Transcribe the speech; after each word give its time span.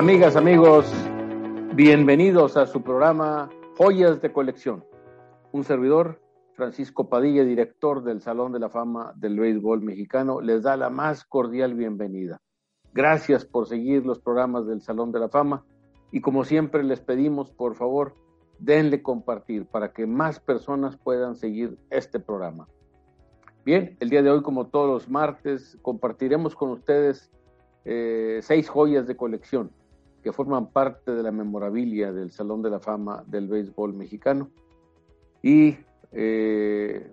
Amigas, 0.00 0.34
amigos, 0.34 0.90
bienvenidos 1.74 2.56
a 2.56 2.64
su 2.64 2.82
programa 2.82 3.50
Joyas 3.76 4.22
de 4.22 4.32
Colección. 4.32 4.82
Un 5.52 5.62
servidor, 5.62 6.22
Francisco 6.54 7.10
Padilla, 7.10 7.44
director 7.44 8.02
del 8.02 8.22
Salón 8.22 8.50
de 8.52 8.60
la 8.60 8.70
Fama 8.70 9.12
del 9.16 9.38
Béisbol 9.38 9.82
Mexicano, 9.82 10.40
les 10.40 10.62
da 10.62 10.78
la 10.78 10.88
más 10.88 11.26
cordial 11.26 11.74
bienvenida. 11.74 12.40
Gracias 12.94 13.44
por 13.44 13.66
seguir 13.66 14.06
los 14.06 14.18
programas 14.18 14.66
del 14.66 14.80
Salón 14.80 15.12
de 15.12 15.20
la 15.20 15.28
Fama 15.28 15.66
y 16.10 16.22
como 16.22 16.44
siempre 16.44 16.82
les 16.82 17.02
pedimos, 17.02 17.50
por 17.50 17.74
favor, 17.74 18.14
denle 18.58 19.02
compartir 19.02 19.66
para 19.66 19.92
que 19.92 20.06
más 20.06 20.40
personas 20.40 20.96
puedan 20.96 21.36
seguir 21.36 21.76
este 21.90 22.18
programa. 22.18 22.68
Bien, 23.66 23.98
el 24.00 24.08
día 24.08 24.22
de 24.22 24.30
hoy, 24.30 24.40
como 24.40 24.68
todos 24.68 24.88
los 24.88 25.10
martes, 25.10 25.76
compartiremos 25.82 26.54
con 26.54 26.70
ustedes 26.70 27.30
eh, 27.84 28.38
seis 28.40 28.66
joyas 28.66 29.06
de 29.06 29.14
colección 29.14 29.70
que 30.22 30.32
forman 30.32 30.68
parte 30.68 31.12
de 31.12 31.22
la 31.22 31.32
memorabilia 31.32 32.12
del 32.12 32.30
Salón 32.30 32.62
de 32.62 32.70
la 32.70 32.80
Fama 32.80 33.24
del 33.26 33.48
Béisbol 33.48 33.94
Mexicano. 33.94 34.50
Y 35.42 35.76
eh, 36.12 37.10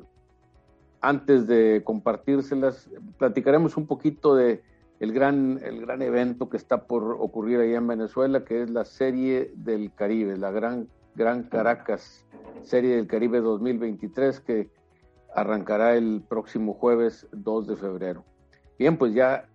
antes 1.02 1.48
de 1.48 1.82
compartírselas, 1.84 2.90
platicaremos 3.18 3.78
un 3.78 3.88
poquito 3.88 4.36
de 4.36 4.62
el 5.00 5.14
gran, 5.14 5.60
el 5.64 5.82
gran 5.82 6.02
evento 6.02 6.50
que 6.50 6.58
está 6.58 6.88
por 6.88 7.18
ocurrir 7.20 7.60
allá 7.60 7.78
en 7.78 7.88
Venezuela, 7.88 8.44
que 8.44 8.64
es 8.64 8.70
la 8.70 8.84
Serie 8.84 9.52
del 9.56 9.94
Caribe, 9.94 10.38
la 10.38 10.52
Gran, 10.52 10.88
gran 11.16 11.44
Caracas 11.44 12.26
Serie 12.64 12.96
del 12.96 13.08
Caribe 13.08 13.40
2023, 13.40 14.40
que 14.40 14.70
arrancará 15.36 15.96
el 15.96 16.24
próximo 16.28 16.74
jueves 16.74 17.28
2 17.32 17.68
de 17.68 17.76
febrero. 17.76 18.24
Bien, 18.80 18.98
pues 18.98 19.14
ya 19.14 19.48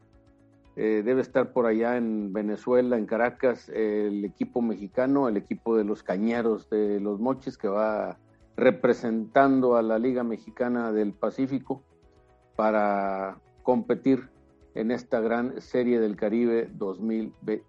eh, 0.76 1.02
debe 1.04 1.20
estar 1.20 1.52
por 1.52 1.66
allá 1.66 1.96
en 1.96 2.32
Venezuela, 2.32 2.96
en 2.96 3.06
Caracas, 3.06 3.68
el 3.68 4.24
equipo 4.24 4.62
mexicano, 4.62 5.28
el 5.28 5.36
equipo 5.36 5.76
de 5.76 5.82
los 5.84 6.02
Cañeros 6.02 6.70
de 6.70 7.00
los 7.00 7.20
Mochis, 7.20 7.58
que 7.58 7.68
va 7.68 8.18
representando 8.56 9.76
a 9.76 9.82
la 9.82 9.98
Liga 9.98 10.24
Mexicana 10.24 10.92
del 10.92 11.12
Pacífico 11.12 11.84
para 12.56 13.38
competir 13.62 14.30
en 14.74 14.90
esta 14.90 15.20
gran 15.20 15.60
serie 15.60 16.00
del 16.00 16.16
Caribe 16.16 16.70
2023. 16.72 17.62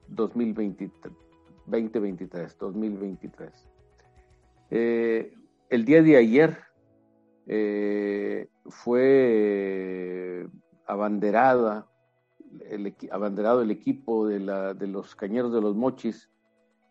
2023. 1.66 3.70
Eh, 4.72 5.34
el 5.70 5.86
día 5.86 6.02
de 6.02 6.18
ayer 6.18 6.58
eh, 7.48 8.50
fue 8.66 10.48
abanderada 10.88 11.88
el, 12.70 12.96
abanderado 13.12 13.62
el 13.62 13.72
equipo 13.72 14.28
de, 14.28 14.40
los 14.88 15.16
Cañeros 15.16 15.54
de 15.54 15.62
los 15.62 15.76
Mochis 15.76 16.30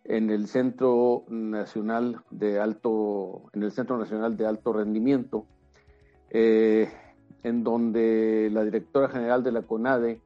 en 0.05 0.31
el 0.31 0.49
Centro 0.49 1.25
Nacional 1.29 2.23
de 2.31 2.59
Alto, 2.59 3.45
en 3.53 3.63
el 3.63 3.73
Centro 3.73 3.99
Nacional 3.99 4.37
de 4.37 4.47
Alto 4.47 4.73
Rendimiento, 4.73 5.47
eh, 6.31 6.91
en 7.43 7.63
donde 7.63 8.49
la 8.53 8.65
directora 8.65 9.09
general 9.09 9.43
de 9.43 9.53
la 9.53 9.63
CONADE, 9.63 10.21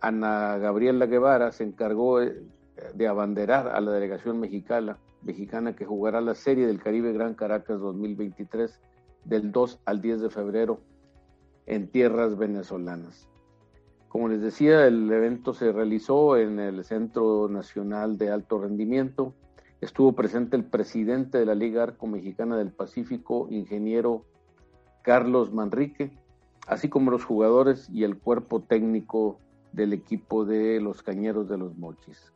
Ana 0.00 0.58
Gabriela 0.58 1.06
Guevara, 1.06 1.52
se 1.52 1.64
encargó 1.64 2.20
de 2.20 3.08
abanderar 3.08 3.68
a 3.68 3.80
la 3.80 3.92
delegación 3.92 4.38
mexicana, 4.38 4.98
mexicana 5.22 5.74
que 5.74 5.84
jugará 5.84 6.20
la 6.20 6.34
Serie 6.34 6.66
del 6.66 6.82
Caribe 6.82 7.12
Gran 7.12 7.34
Caracas 7.34 7.80
2023 7.80 8.80
del 9.24 9.50
2 9.50 9.80
al 9.84 10.00
10 10.00 10.20
de 10.20 10.30
febrero 10.30 10.80
en 11.66 11.88
tierras 11.90 12.36
venezolanas. 12.36 13.28
Como 14.16 14.28
les 14.28 14.40
decía, 14.40 14.86
el 14.86 15.12
evento 15.12 15.52
se 15.52 15.72
realizó 15.72 16.38
en 16.38 16.58
el 16.58 16.82
Centro 16.84 17.48
Nacional 17.50 18.16
de 18.16 18.30
Alto 18.30 18.58
Rendimiento. 18.58 19.34
Estuvo 19.82 20.14
presente 20.14 20.56
el 20.56 20.64
presidente 20.64 21.36
de 21.36 21.44
la 21.44 21.54
Liga 21.54 21.82
Arco 21.82 22.06
Mexicana 22.06 22.56
del 22.56 22.72
Pacífico, 22.72 23.46
ingeniero 23.50 24.24
Carlos 25.02 25.52
Manrique, 25.52 26.16
así 26.66 26.88
como 26.88 27.10
los 27.10 27.26
jugadores 27.26 27.90
y 27.90 28.04
el 28.04 28.16
cuerpo 28.16 28.62
técnico 28.62 29.38
del 29.72 29.92
equipo 29.92 30.46
de 30.46 30.80
los 30.80 31.02
Cañeros 31.02 31.46
de 31.50 31.58
los 31.58 31.76
Mochis. 31.76 32.32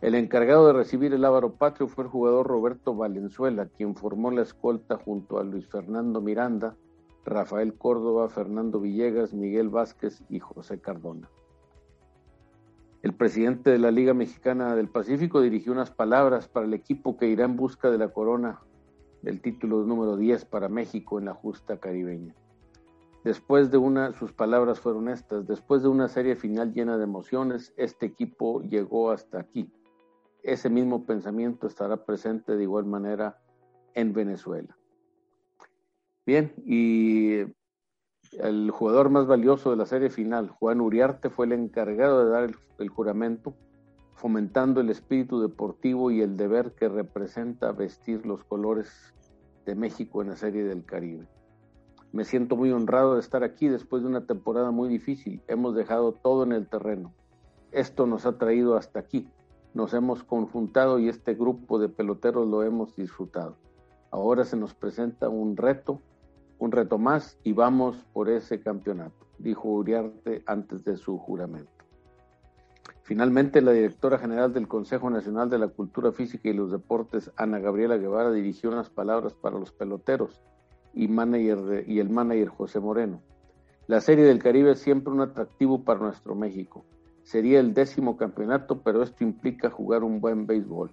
El 0.00 0.16
encargado 0.16 0.66
de 0.66 0.72
recibir 0.72 1.14
el 1.14 1.24
Ávaro 1.24 1.52
Patrio 1.52 1.86
fue 1.86 2.02
el 2.02 2.10
jugador 2.10 2.48
Roberto 2.48 2.92
Valenzuela, 2.92 3.68
quien 3.68 3.94
formó 3.94 4.32
la 4.32 4.42
escolta 4.42 4.96
junto 4.96 5.38
a 5.38 5.44
Luis 5.44 5.68
Fernando 5.68 6.20
Miranda, 6.20 6.74
Rafael 7.24 7.74
Córdoba, 7.74 8.28
Fernando 8.28 8.80
Villegas, 8.80 9.32
Miguel 9.32 9.68
Vázquez 9.68 10.22
y 10.28 10.40
José 10.40 10.80
Cardona. 10.80 11.30
El 13.02 13.14
presidente 13.14 13.70
de 13.70 13.78
la 13.78 13.90
Liga 13.90 14.14
Mexicana 14.14 14.74
del 14.74 14.88
Pacífico 14.88 15.40
dirigió 15.40 15.72
unas 15.72 15.90
palabras 15.90 16.48
para 16.48 16.66
el 16.66 16.74
equipo 16.74 17.16
que 17.16 17.28
irá 17.28 17.44
en 17.44 17.56
busca 17.56 17.90
de 17.90 17.98
la 17.98 18.08
corona 18.08 18.60
del 19.22 19.40
título 19.40 19.84
número 19.84 20.16
10 20.16 20.44
para 20.46 20.68
México 20.68 21.18
en 21.18 21.26
la 21.26 21.34
justa 21.34 21.78
caribeña. 21.78 22.34
Después 23.24 23.70
de 23.70 23.78
una, 23.78 24.12
sus 24.12 24.32
palabras 24.32 24.80
fueron 24.80 25.08
estas, 25.08 25.46
después 25.46 25.82
de 25.82 25.88
una 25.88 26.08
serie 26.08 26.36
final 26.36 26.74
llena 26.74 26.98
de 26.98 27.04
emociones, 27.04 27.72
este 27.78 28.04
equipo 28.04 28.60
llegó 28.60 29.10
hasta 29.10 29.40
aquí. 29.40 29.72
Ese 30.42 30.68
mismo 30.68 31.06
pensamiento 31.06 31.66
estará 31.66 32.04
presente 32.04 32.54
de 32.54 32.62
igual 32.62 32.84
manera 32.84 33.38
en 33.94 34.12
Venezuela. 34.12 34.76
Bien, 36.26 36.54
y 36.64 37.40
el 38.38 38.70
jugador 38.70 39.10
más 39.10 39.26
valioso 39.26 39.70
de 39.70 39.76
la 39.76 39.84
serie 39.84 40.08
final, 40.08 40.48
Juan 40.48 40.80
Uriarte, 40.80 41.28
fue 41.28 41.44
el 41.44 41.52
encargado 41.52 42.24
de 42.24 42.30
dar 42.30 42.50
el, 42.78 42.88
juramento, 42.88 43.54
fomentando 44.14 44.80
el 44.80 44.88
espíritu 44.88 45.42
deportivo 45.42 46.10
y 46.10 46.22
el 46.22 46.38
deber 46.38 46.72
que 46.72 46.88
representa 46.88 47.72
vestir 47.72 48.24
los 48.24 48.42
colores 48.42 49.14
de 49.66 49.74
México 49.74 50.22
en 50.22 50.30
la 50.30 50.36
serie 50.36 50.64
del 50.64 50.86
Caribe. 50.86 51.28
Me 52.12 52.24
siento 52.24 52.56
muy 52.56 52.72
honrado 52.72 53.14
de 53.14 53.20
estar 53.20 53.44
aquí 53.44 53.68
después 53.68 54.02
de 54.02 54.08
una 54.08 54.26
temporada 54.26 54.70
muy 54.70 54.88
difícil. 54.88 55.42
Hemos 55.46 55.74
dejado 55.74 56.12
todo 56.12 56.44
en 56.44 56.52
el 56.52 56.66
terreno. 56.68 57.12
Esto 57.70 58.06
nos 58.06 58.24
ha 58.24 58.38
traído 58.38 58.76
hasta 58.76 58.98
aquí. 58.98 59.28
Nos 59.74 59.92
hemos 59.92 60.22
conjuntado 60.22 60.98
y 61.00 61.08
este 61.10 61.34
grupo 61.34 61.78
de 61.78 61.90
peloteros 61.90 62.46
lo 62.46 62.62
hemos 62.62 62.96
disfrutado. 62.96 63.56
Ahora 64.10 64.44
se 64.44 64.56
nos 64.56 64.74
presenta 64.74 65.28
un 65.28 65.56
reto 65.56 66.00
un 66.64 66.72
reto 66.72 66.98
más 66.98 67.38
y 67.44 67.52
vamos 67.52 67.96
por 68.12 68.28
ese 68.28 68.60
campeonato, 68.60 69.26
dijo 69.38 69.68
Uriarte 69.68 70.42
antes 70.46 70.84
de 70.84 70.96
su 70.96 71.18
juramento. 71.18 71.70
Finalmente, 73.02 73.60
la 73.60 73.72
directora 73.72 74.18
general 74.18 74.54
del 74.54 74.66
Consejo 74.66 75.10
Nacional 75.10 75.50
de 75.50 75.58
la 75.58 75.68
Cultura 75.68 76.10
Física 76.12 76.48
y 76.48 76.54
los 76.54 76.72
Deportes, 76.72 77.30
Ana 77.36 77.58
Gabriela 77.58 77.98
Guevara, 77.98 78.32
dirigió 78.32 78.70
unas 78.70 78.88
palabras 78.88 79.34
para 79.34 79.58
los 79.58 79.72
peloteros 79.72 80.40
y, 80.94 81.04
el 81.04 82.10
manager 82.10 82.48
José 82.48 82.80
Moreno. 82.80 83.20
La 83.86 84.00
Serie 84.00 84.24
del 84.24 84.42
Caribe 84.42 84.72
es 84.72 84.78
siempre 84.78 85.12
un 85.12 85.20
atractivo 85.20 85.84
para 85.84 86.00
nuestro 86.00 86.34
México. 86.34 86.86
Sería 87.24 87.60
el 87.60 87.74
décimo 87.74 88.16
campeonato, 88.16 88.80
pero 88.80 89.02
esto 89.02 89.22
implica 89.22 89.68
jugar 89.68 90.02
un 90.02 90.20
buen 90.22 90.46
béisbol. 90.46 90.90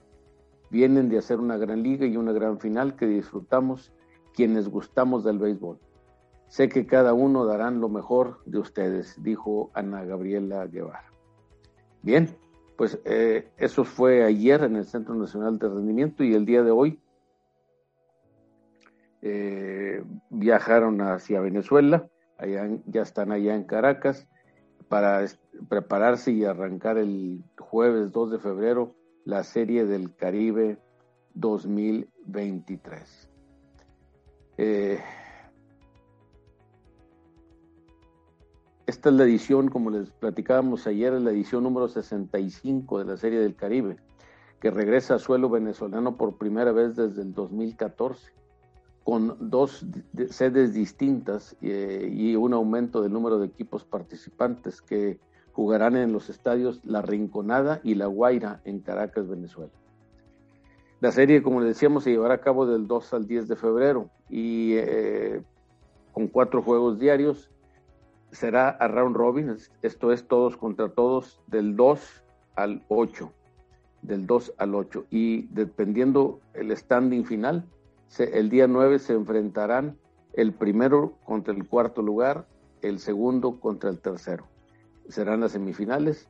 Vienen 0.70 1.08
de 1.08 1.18
hacer 1.18 1.40
una 1.40 1.56
gran 1.56 1.82
liga 1.82 2.06
y 2.06 2.18
una 2.18 2.34
gran 2.34 2.60
final 2.60 2.98
que 2.98 3.06
disfrutamos 3.06 3.94
quienes 4.34 4.70
gustamos 4.70 5.24
del 5.24 5.40
béisbol. 5.40 5.80
Sé 6.48 6.68
que 6.68 6.86
cada 6.86 7.14
uno 7.14 7.46
darán 7.46 7.80
lo 7.80 7.90
mejor 7.90 8.42
de 8.46 8.60
ustedes, 8.60 9.16
dijo 9.24 9.72
Ana 9.74 10.04
Gabriela 10.04 10.68
Guevara. 10.68 11.12
Bien, 12.02 12.36
pues 12.78 13.00
eh, 13.06 13.50
eso 13.58 13.84
fue 13.84 14.24
ayer 14.24 14.64
en 14.64 14.76
el 14.76 14.86
Centro 14.86 15.16
Nacional 15.16 15.60
de 15.60 15.70
Rendimiento 15.70 16.24
y 16.24 16.34
el 16.34 16.46
día 16.46 16.64
de 16.64 16.72
hoy 16.72 17.00
eh, 19.22 20.04
viajaron 20.30 21.00
hacia 21.02 21.42
Venezuela, 21.42 22.10
allá, 22.38 22.68
ya 22.86 23.04
están 23.04 23.32
allá 23.32 23.56
en 23.56 23.64
Caracas 23.66 24.28
para 24.90 25.24
prepararse 25.70 26.32
y 26.32 26.44
arrancar 26.44 26.98
el 26.98 27.44
jueves 27.58 28.12
2 28.12 28.32
de 28.32 28.40
febrero 28.40 28.96
la 29.24 29.44
Serie 29.44 29.86
del 29.86 30.16
Caribe 30.16 30.80
2023. 31.36 33.31
Eh, 34.64 35.00
esta 38.86 39.10
es 39.10 39.16
la 39.16 39.24
edición, 39.24 39.70
como 39.70 39.90
les 39.90 40.12
platicábamos 40.12 40.86
ayer, 40.86 41.16
es 41.16 41.22
la 41.24 41.32
edición 41.32 41.64
número 41.64 41.88
65 41.88 43.00
de 43.00 43.06
la 43.06 43.18
Serie 43.18 43.40
del 43.40 43.56
Caribe, 43.56 43.98
que 44.60 44.70
regresa 44.70 45.16
a 45.16 45.18
suelo 45.18 45.50
venezolano 45.50 46.16
por 46.16 46.38
primera 46.38 46.72
vez 46.72 46.96
desde 46.96 47.24
el 47.24 47.34
2014, 47.34 48.34
con 49.04 49.36
dos 49.50 49.84
sedes 50.30 50.76
distintas 50.76 51.58
eh, 51.64 52.08
y 52.14 52.36
un 52.36 52.54
aumento 52.54 53.02
del 53.02 53.14
número 53.14 53.40
de 53.40 53.48
equipos 53.48 53.84
participantes 53.84 54.80
que 54.80 55.20
jugarán 55.54 55.98
en 55.98 56.14
los 56.14 56.30
estadios 56.30 56.82
La 56.84 57.02
Rinconada 57.02 57.82
y 57.84 57.96
La 57.96 58.06
Guaira 58.06 58.62
en 58.64 58.82
Caracas, 58.82 59.28
Venezuela. 59.28 59.81
La 61.02 61.12
serie, 61.12 61.42
como 61.42 61.62
les 61.62 61.70
decíamos, 61.70 62.04
se 62.04 62.12
llevará 62.12 62.36
a 62.36 62.42
cabo 62.42 62.68
del 62.68 62.86
2 62.86 63.14
al 63.16 63.28
10 63.28 63.48
de 63.48 63.56
febrero 63.56 64.12
y 64.30 64.76
eh, 64.76 65.42
con 66.12 66.28
cuatro 66.28 66.62
juegos 66.62 67.00
diarios. 67.00 67.50
Será 68.32 68.70
a 68.70 68.88
round 68.88 69.16
robin, 69.16 69.58
esto 69.82 70.12
es 70.12 70.28
todos 70.28 70.56
contra 70.58 70.90
todos, 70.90 71.42
del 71.48 71.76
2 71.76 72.24
al 72.56 72.84
8. 72.88 73.34
del 74.04 74.28
2 74.28 74.54
al 74.60 74.76
8. 74.76 75.06
Y 75.10 75.48
dependiendo 75.48 76.40
el 76.54 76.76
standing 76.78 77.26
final, 77.26 77.66
el 78.20 78.50
día 78.52 78.68
9 78.68 79.00
se 79.00 79.14
enfrentarán 79.14 79.98
el 80.34 80.54
primero 80.54 81.18
contra 81.26 81.52
el 81.52 81.68
cuarto 81.68 82.04
lugar, 82.04 82.46
el 82.84 83.00
segundo 83.00 83.60
contra 83.60 83.90
el 83.90 84.00
tercero. 84.00 84.46
Serán 85.10 85.42
las 85.42 85.54
semifinales. 85.54 86.30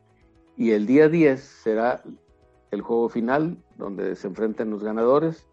Y 0.56 0.70
el 0.70 0.86
día 0.86 1.10
10 1.10 1.40
será 1.40 2.02
el 2.72 2.80
juego 2.80 3.08
final, 3.08 3.58
donde 3.76 4.16
se 4.16 4.26
enfrentan 4.26 4.70
los 4.70 4.82
ganadores. 4.82 5.46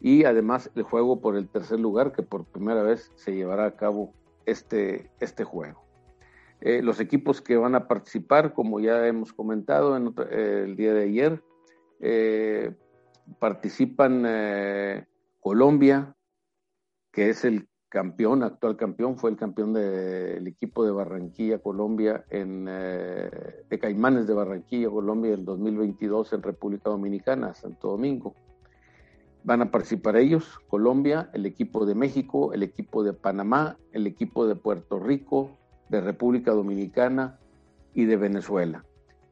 Y 0.00 0.24
además 0.24 0.70
el 0.76 0.84
juego 0.84 1.20
por 1.20 1.36
el 1.36 1.48
tercer 1.48 1.80
lugar, 1.80 2.12
que 2.12 2.22
por 2.22 2.44
primera 2.44 2.82
vez 2.82 3.10
se 3.16 3.34
llevará 3.34 3.66
a 3.66 3.76
cabo 3.76 4.12
este, 4.46 5.10
este 5.18 5.42
juego. 5.42 5.82
Eh, 6.60 6.82
los 6.82 7.00
equipos 7.00 7.40
que 7.40 7.56
van 7.56 7.74
a 7.74 7.88
participar, 7.88 8.52
como 8.52 8.80
ya 8.80 9.06
hemos 9.06 9.32
comentado 9.32 9.96
en 9.96 10.14
eh, 10.30 10.62
el 10.66 10.76
día 10.76 10.92
de 10.92 11.04
ayer, 11.04 11.42
eh, 12.00 12.74
participan 13.38 14.26
Colombia, 15.40 16.16
que 17.12 17.30
es 17.30 17.44
el 17.44 17.68
campeón, 17.88 18.42
actual 18.42 18.76
campeón, 18.76 19.16
fue 19.16 19.30
el 19.30 19.36
campeón 19.36 19.72
del 19.72 20.46
equipo 20.46 20.84
de 20.84 20.90
Barranquilla, 20.90 21.58
Colombia, 21.58 22.24
en, 22.30 22.66
de 22.66 23.78
Caimanes 23.80 24.26
de 24.26 24.34
Barranquilla, 24.34 24.90
Colombia, 24.90 25.32
en 25.32 25.44
2022 25.44 26.32
en 26.34 26.42
República 26.42 26.90
Dominicana, 26.90 27.54
Santo 27.54 27.88
Domingo. 27.88 28.34
Van 29.44 29.62
a 29.62 29.70
participar 29.70 30.16
ellos, 30.16 30.60
Colombia, 30.68 31.30
el 31.32 31.46
equipo 31.46 31.86
de 31.86 31.94
México, 31.94 32.52
el 32.52 32.62
equipo 32.62 33.02
de 33.02 33.14
Panamá, 33.14 33.78
el 33.92 34.06
equipo 34.06 34.46
de 34.46 34.56
Puerto 34.56 34.98
Rico, 34.98 35.50
de 35.88 36.00
República 36.00 36.52
Dominicana 36.52 37.38
y 37.94 38.04
de 38.04 38.16
Venezuela. 38.16 38.84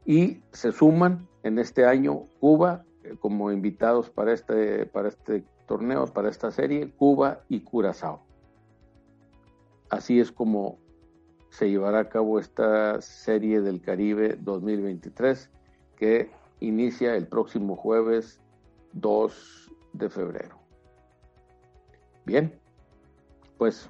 Y 0.04 0.40
se 0.52 0.72
suman 0.72 1.28
en 1.42 1.58
este 1.58 1.84
año 1.84 2.22
Cuba 2.40 2.84
eh, 3.04 3.16
como 3.20 3.52
invitados 3.52 4.10
para 4.10 4.32
este, 4.32 4.86
para 4.86 5.08
este 5.08 5.44
torneo, 5.66 6.06
para 6.06 6.30
esta 6.30 6.50
serie, 6.50 6.90
Cuba 6.96 7.40
y 7.48 7.60
Curazao. 7.60 8.25
Así 9.90 10.20
es 10.20 10.32
como 10.32 10.78
se 11.50 11.70
llevará 11.70 12.00
a 12.00 12.08
cabo 12.08 12.38
esta 12.38 13.00
serie 13.00 13.60
del 13.60 13.80
Caribe 13.80 14.36
2023 14.40 15.50
que 15.96 16.30
inicia 16.60 17.16
el 17.16 17.26
próximo 17.26 17.76
jueves 17.76 18.40
2 18.92 19.72
de 19.92 20.10
febrero. 20.10 20.58
Bien, 22.24 22.58
pues 23.56 23.88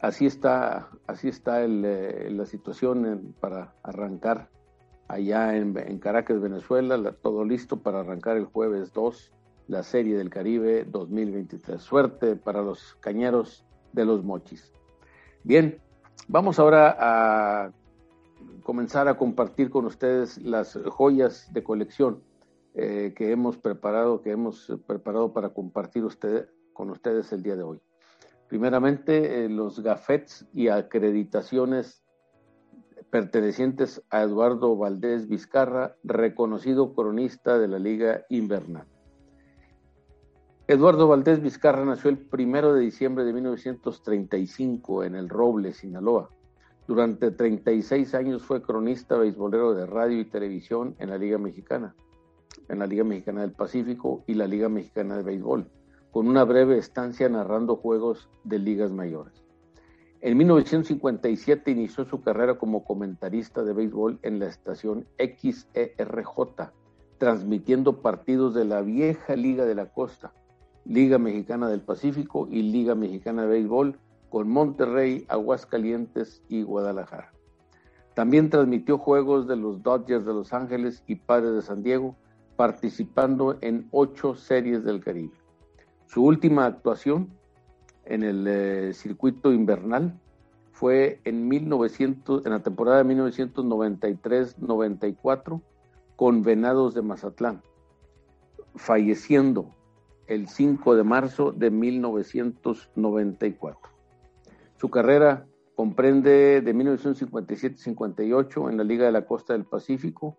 así 0.00 0.26
está, 0.26 0.88
así 1.06 1.28
está 1.28 1.62
eh, 1.62 2.28
la 2.30 2.46
situación 2.46 3.34
para 3.40 3.74
arrancar 3.82 4.48
allá 5.08 5.56
en, 5.56 5.98
Caracas, 5.98 6.40
Venezuela, 6.40 7.12
todo 7.12 7.44
listo 7.44 7.76
para 7.76 8.00
arrancar 8.00 8.36
el 8.36 8.46
jueves 8.46 8.92
2 8.92 9.32
la 9.66 9.82
Serie 9.82 10.16
del 10.16 10.30
Caribe 10.30 10.84
2023. 10.84 11.80
Suerte 11.80 12.36
para 12.36 12.62
los 12.62 12.96
cañeros 13.00 13.64
de 13.94 14.04
los 14.04 14.24
mochis. 14.24 14.72
Bien, 15.44 15.78
vamos 16.28 16.58
ahora 16.58 16.96
a 16.98 17.72
comenzar 18.62 19.08
a 19.08 19.16
compartir 19.16 19.70
con 19.70 19.86
ustedes 19.86 20.38
las 20.42 20.78
joyas 20.86 21.52
de 21.52 21.62
colección 21.62 22.22
eh, 22.74 23.14
que 23.16 23.30
hemos 23.30 23.56
preparado, 23.56 24.20
que 24.20 24.32
hemos 24.32 24.72
preparado 24.86 25.32
para 25.32 25.50
compartir 25.50 26.04
usted, 26.04 26.48
con 26.72 26.90
ustedes 26.90 27.32
el 27.32 27.42
día 27.42 27.56
de 27.56 27.62
hoy. 27.62 27.80
Primeramente, 28.48 29.44
eh, 29.44 29.48
los 29.48 29.80
gafets 29.80 30.46
y 30.52 30.68
acreditaciones 30.68 32.02
pertenecientes 33.10 34.02
a 34.10 34.22
Eduardo 34.22 34.76
Valdés 34.76 35.28
Vizcarra, 35.28 35.94
reconocido 36.02 36.94
cronista 36.94 37.58
de 37.58 37.68
la 37.68 37.78
Liga 37.78 38.24
Invernal. 38.28 38.86
Eduardo 40.66 41.08
Valdés 41.08 41.42
Vizcarra 41.42 41.84
nació 41.84 42.08
el 42.10 42.18
primero 42.18 42.72
de 42.72 42.80
diciembre 42.80 43.24
de 43.24 43.34
1935 43.34 45.04
en 45.04 45.14
El 45.14 45.28
Roble, 45.28 45.74
Sinaloa. 45.74 46.30
Durante 46.86 47.30
36 47.30 48.14
años 48.14 48.42
fue 48.42 48.62
cronista 48.62 49.16
beisbolero 49.16 49.74
de 49.74 49.84
radio 49.84 50.20
y 50.20 50.24
televisión 50.24 50.94
en 50.98 51.10
la 51.10 51.18
Liga 51.18 51.36
Mexicana, 51.36 51.94
en 52.68 52.78
la 52.78 52.86
Liga 52.86 53.04
Mexicana 53.04 53.42
del 53.42 53.52
Pacífico 53.52 54.24
y 54.26 54.34
la 54.34 54.46
Liga 54.46 54.68
Mexicana 54.68 55.18
de 55.18 55.22
Béisbol 55.22 55.70
con 56.14 56.28
una 56.28 56.44
breve 56.44 56.78
estancia 56.78 57.28
narrando 57.28 57.74
juegos 57.74 58.30
de 58.44 58.60
ligas 58.60 58.92
mayores. 58.92 59.34
En 60.20 60.38
1957 60.38 61.72
inició 61.72 62.04
su 62.04 62.22
carrera 62.22 62.56
como 62.56 62.84
comentarista 62.84 63.64
de 63.64 63.72
béisbol 63.72 64.20
en 64.22 64.38
la 64.38 64.46
estación 64.46 65.08
XERJ, 65.18 66.70
transmitiendo 67.18 68.00
partidos 68.00 68.54
de 68.54 68.64
la 68.64 68.80
vieja 68.80 69.34
Liga 69.34 69.64
de 69.64 69.74
la 69.74 69.92
Costa, 69.92 70.32
Liga 70.84 71.18
Mexicana 71.18 71.68
del 71.68 71.80
Pacífico 71.80 72.46
y 72.50 72.62
Liga 72.62 72.94
Mexicana 72.94 73.42
de 73.42 73.48
Béisbol 73.48 73.98
con 74.28 74.50
Monterrey, 74.50 75.24
Aguascalientes 75.28 76.42
y 76.48 76.62
Guadalajara. 76.62 77.32
También 78.14 78.50
transmitió 78.50 78.98
juegos 78.98 79.48
de 79.48 79.56
los 79.56 79.82
Dodgers 79.82 80.24
de 80.24 80.34
Los 80.34 80.52
Ángeles 80.52 81.02
y 81.06 81.16
Padres 81.16 81.54
de 81.54 81.62
San 81.62 81.82
Diego, 81.82 82.16
participando 82.56 83.56
en 83.60 83.88
ocho 83.90 84.34
series 84.34 84.84
del 84.84 85.02
Caribe. 85.02 85.34
Su 86.06 86.24
última 86.24 86.66
actuación 86.66 87.30
en 88.04 88.22
el 88.22 88.46
eh, 88.46 88.92
circuito 88.92 89.52
invernal 89.52 90.20
fue 90.70 91.20
en, 91.24 91.48
1900, 91.48 92.44
en 92.44 92.52
la 92.52 92.62
temporada 92.62 93.02
de 93.02 93.14
1993-94 93.14 95.62
con 96.16 96.42
Venados 96.42 96.94
de 96.94 97.02
Mazatlán, 97.02 97.62
falleciendo 98.76 99.74
el 100.26 100.48
5 100.48 100.96
de 100.96 101.04
marzo 101.04 101.52
de 101.52 101.70
1994. 101.70 103.90
Su 104.76 104.90
carrera 104.90 105.46
comprende 105.74 106.60
de 106.60 106.74
1957-58 106.74 108.70
en 108.70 108.76
la 108.76 108.84
Liga 108.84 109.06
de 109.06 109.12
la 109.12 109.26
Costa 109.26 109.52
del 109.52 109.64
Pacífico, 109.64 110.38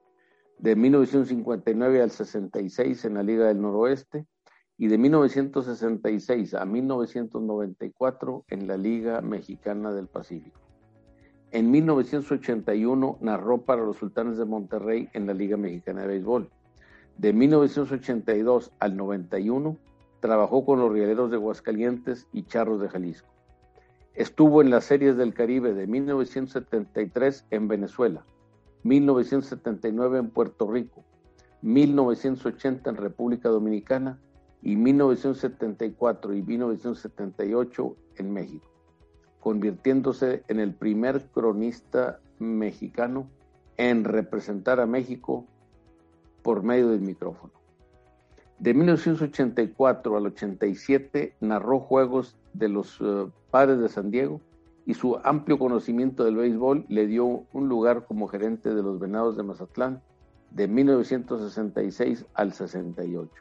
de 0.58 0.76
1959 0.76 2.02
al 2.02 2.12
66 2.12 3.06
en 3.06 3.14
la 3.16 3.24
Liga 3.24 3.48
del 3.48 3.62
Noroeste, 3.62 4.26
y 4.78 4.88
de 4.88 4.98
1966 4.98 6.54
a 6.54 6.66
1994 6.66 8.46
en 8.50 8.68
la 8.68 8.78
Liga 8.78 9.22
Mexicana 9.22 9.94
del 9.94 10.08
Pacífico. 10.08 10.60
En 11.52 11.72
1981 11.72 13.18
narró 13.22 13.62
para 13.62 13.84
los 13.84 13.98
Sultanes 13.98 14.38
de 14.38 14.46
Monterrey 14.46 15.10
en 15.14 15.28
la 15.28 15.34
Liga 15.34 15.56
Mexicana 15.56 16.02
de 16.02 16.08
Béisbol. 16.08 16.50
De 17.18 17.32
1982 17.32 18.72
al 18.80 18.98
91 18.98 19.78
trabajó 20.20 20.66
con 20.66 20.80
los 20.80 20.92
Rieleros 20.92 21.32
de 21.32 21.38
Aguascalientes 21.38 22.28
y 22.34 22.44
Charros 22.44 22.82
de 22.82 22.90
Jalisco. 22.90 23.30
Estuvo 24.16 24.62
en 24.62 24.70
las 24.70 24.86
Series 24.86 25.16
del 25.16 25.34
Caribe 25.34 25.74
de 25.74 25.88
1973 25.88 27.46
en 27.52 27.68
Venezuela, 27.70 28.26
1979 28.84 30.20
en 30.20 30.30
Puerto 30.30 30.70
Rico, 30.70 31.06
1980 31.62 32.90
en 32.90 32.96
República 32.98 33.50
Dominicana 33.50 34.20
y 34.62 34.76
1974 34.76 36.34
y 36.34 36.42
1978 36.42 37.96
en 38.18 38.34
México, 38.34 38.68
convirtiéndose 39.40 40.44
en 40.50 40.60
el 40.60 40.74
primer 40.74 41.22
cronista 41.28 42.20
mexicano 42.40 43.30
en 43.78 44.04
representar 44.04 44.80
a 44.80 44.86
México 44.86 45.46
por 46.46 46.62
medio 46.62 46.90
del 46.90 47.02
micrófono. 47.02 47.54
De 48.60 48.76
1984 48.76 50.16
al 50.16 50.28
87 50.28 51.38
narró 51.40 51.80
juegos 51.80 52.38
de 52.54 52.70
los 52.70 53.02
eh, 53.02 53.26
Padres 53.50 53.80
de 53.80 53.90
San 53.90 54.12
Diego 54.12 54.42
y 54.86 54.94
su 54.94 55.20
amplio 55.24 55.58
conocimiento 55.58 56.24
del 56.24 56.36
béisbol 56.36 56.86
le 56.88 57.08
dio 57.08 57.48
un 57.52 57.68
lugar 57.68 58.06
como 58.06 58.28
gerente 58.28 58.76
de 58.76 58.84
los 58.84 59.00
Venados 59.00 59.36
de 59.36 59.42
Mazatlán 59.42 60.04
de 60.52 60.68
1966 60.68 62.28
al 62.36 62.54
68. 62.54 63.32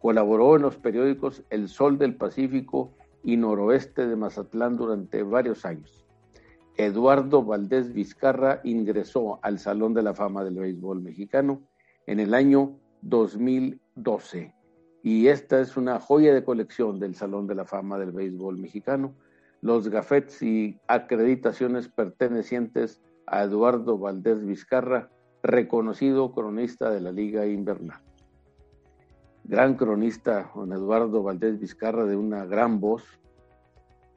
Colaboró 0.00 0.56
en 0.56 0.62
los 0.62 0.78
periódicos 0.78 1.42
El 1.50 1.68
Sol 1.68 1.98
del 1.98 2.16
Pacífico 2.16 2.90
y 3.22 3.36
Noroeste 3.36 4.06
de 4.06 4.16
Mazatlán 4.16 4.78
durante 4.78 5.22
varios 5.22 5.66
años. 5.66 6.06
Eduardo 6.78 7.44
Valdés 7.44 7.92
Vizcarra 7.92 8.62
ingresó 8.64 9.40
al 9.42 9.58
Salón 9.58 9.92
de 9.92 10.02
la 10.02 10.14
Fama 10.14 10.42
del 10.42 10.54
Béisbol 10.54 11.02
Mexicano 11.02 11.60
en 12.06 12.20
el 12.20 12.34
año 12.34 12.78
2012 13.02 14.54
y 15.04 15.28
esta 15.28 15.60
es 15.60 15.76
una 15.76 16.00
joya 16.00 16.32
de 16.32 16.44
colección 16.44 16.98
del 16.98 17.14
Salón 17.14 17.46
de 17.46 17.54
la 17.54 17.66
Fama 17.66 17.98
del 17.98 18.10
Béisbol 18.10 18.56
Mexicano, 18.56 19.14
los 19.60 19.88
gafetes 19.88 20.40
y 20.42 20.80
acreditaciones 20.88 21.88
pertenecientes 21.88 23.02
a 23.26 23.42
Eduardo 23.42 23.98
Valdés 23.98 24.44
Vizcarra, 24.46 25.10
reconocido 25.42 26.32
cronista 26.32 26.90
de 26.90 27.02
la 27.02 27.12
Liga 27.12 27.46
Invernal. 27.46 28.00
Gran 29.44 29.74
cronista, 29.74 30.50
don 30.54 30.72
Eduardo 30.72 31.22
Valdés 31.22 31.60
Vizcarra, 31.60 32.06
de 32.06 32.16
una 32.16 32.46
gran 32.46 32.80
voz, 32.80 33.04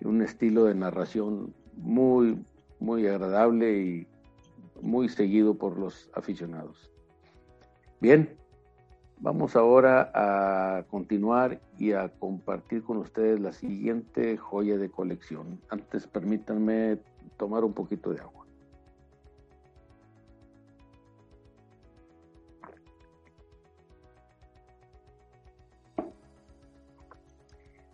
un 0.06 0.22
estilo 0.22 0.64
de 0.64 0.76
narración 0.76 1.54
muy, 1.76 2.46
muy 2.80 3.08
agradable 3.08 3.78
y 3.78 4.08
muy 4.82 5.10
seguido 5.10 5.56
por 5.56 5.78
los 5.78 6.10
aficionados. 6.14 6.90
Bien, 8.00 8.38
vamos 9.20 9.56
ahora 9.56 10.12
a 10.14 10.84
continuar 10.84 11.60
y 11.80 11.94
a 11.94 12.10
compartir 12.10 12.84
con 12.84 12.98
ustedes 12.98 13.40
la 13.40 13.52
siguiente 13.52 14.38
joya 14.38 14.78
de 14.78 14.92
colección. 14.92 15.60
Antes 15.70 16.06
permítanme 16.06 17.00
tomar 17.38 17.64
un 17.64 17.74
poquito 17.74 18.12
de 18.12 18.22
agua. 18.22 18.46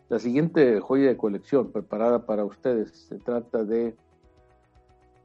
La 0.10 0.20
siguiente 0.20 0.82
joya 0.82 1.08
de 1.08 1.16
colección 1.16 1.72
preparada 1.72 2.26
para 2.26 2.44
ustedes 2.44 2.92
se 3.08 3.20
trata 3.20 3.64
de 3.64 3.96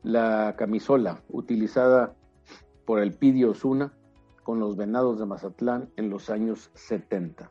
la 0.05 0.55
camisola 0.57 1.21
utilizada 1.29 2.15
por 2.87 3.01
el 3.01 3.13
Pidio 3.13 3.51
Osuna 3.51 3.93
con 4.49 4.61
los 4.61 4.79
Venados 4.79 5.19
de 5.19 5.27
Mazatlán 5.27 5.91
en 5.97 6.09
los 6.09 6.31
años 6.31 6.71
70. 6.73 7.51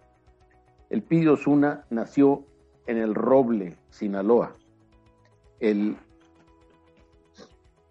El 0.90 1.04
Pidio 1.04 1.34
Osuna 1.34 1.86
nació 1.92 2.44
en 2.88 2.98
el 2.98 3.14
Roble, 3.14 3.78
Sinaloa, 3.92 4.56
el, 5.60 5.96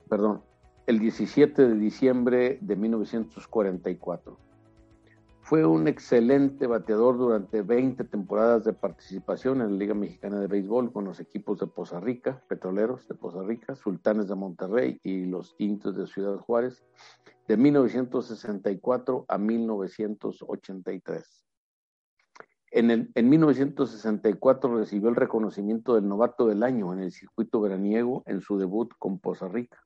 perdón, 0.09 0.43
el 0.89 0.99
17 0.99 1.69
de 1.69 1.75
diciembre 1.77 2.59
de 2.61 2.75
1944. 2.75 4.37
Fue 5.47 5.65
un 5.65 5.87
excelente 5.87 6.67
bateador 6.67 7.19
durante 7.19 7.63
20 7.63 8.03
temporadas 8.03 8.65
de 8.65 8.73
participación 8.73 9.61
en 9.61 9.71
la 9.71 9.79
Liga 9.79 9.95
Mexicana 9.95 10.41
de 10.41 10.49
Béisbol 10.49 10.93
con 10.93 11.05
los 11.05 11.21
equipos 11.21 11.61
de 11.61 11.69
Poza 11.69 12.01
Rica, 12.01 12.43
Petroleros 12.49 13.07
de 13.07 13.15
Poza 13.15 13.45
Rica, 13.45 13.77
Sultanes 13.77 14.27
de 14.27 14.35
Monterrey 14.35 14.99
y 15.05 15.27
los 15.27 15.55
Indios 15.59 15.95
de 15.95 16.09
Ciudad 16.09 16.37
Juárez, 16.39 16.85
de 17.47 17.57
1964 17.57 19.25
a 19.29 19.39
1983. 19.39 21.47
En, 22.73 22.91
el, 22.91 23.13
en 23.15 23.29
1964 23.29 24.79
recibió 24.79 25.11
el 25.11 25.15
reconocimiento 25.15 25.95
del 25.95 26.09
novato 26.09 26.49
del 26.49 26.65
año 26.65 26.93
en 26.93 26.99
el 26.99 27.13
circuito 27.13 27.61
veraniego 27.61 28.25
en 28.27 28.41
su 28.41 28.59
debut 28.59 28.93
con 28.99 29.21
Poza 29.21 29.47
Rica. 29.47 29.81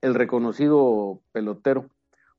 El 0.00 0.14
reconocido 0.14 1.20
pelotero 1.32 1.90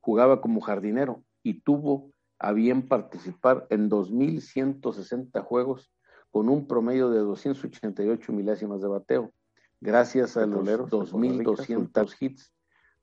jugaba 0.01 0.41
como 0.41 0.59
jardinero 0.59 1.21
y 1.45 1.61
tuvo 1.61 2.11
a 2.39 2.53
bien 2.53 2.87
participar 2.87 3.67
en 3.69 3.87
2.160 3.87 5.43
juegos 5.43 5.91
con 6.31 6.49
un 6.49 6.67
promedio 6.67 7.11
de 7.11 7.19
288 7.19 8.33
milésimas 8.33 8.81
de 8.81 8.87
bateo, 8.87 9.31
gracias 9.79 10.37
a 10.37 10.47
los 10.47 10.67
2.200 10.67 12.15
hits 12.19 12.51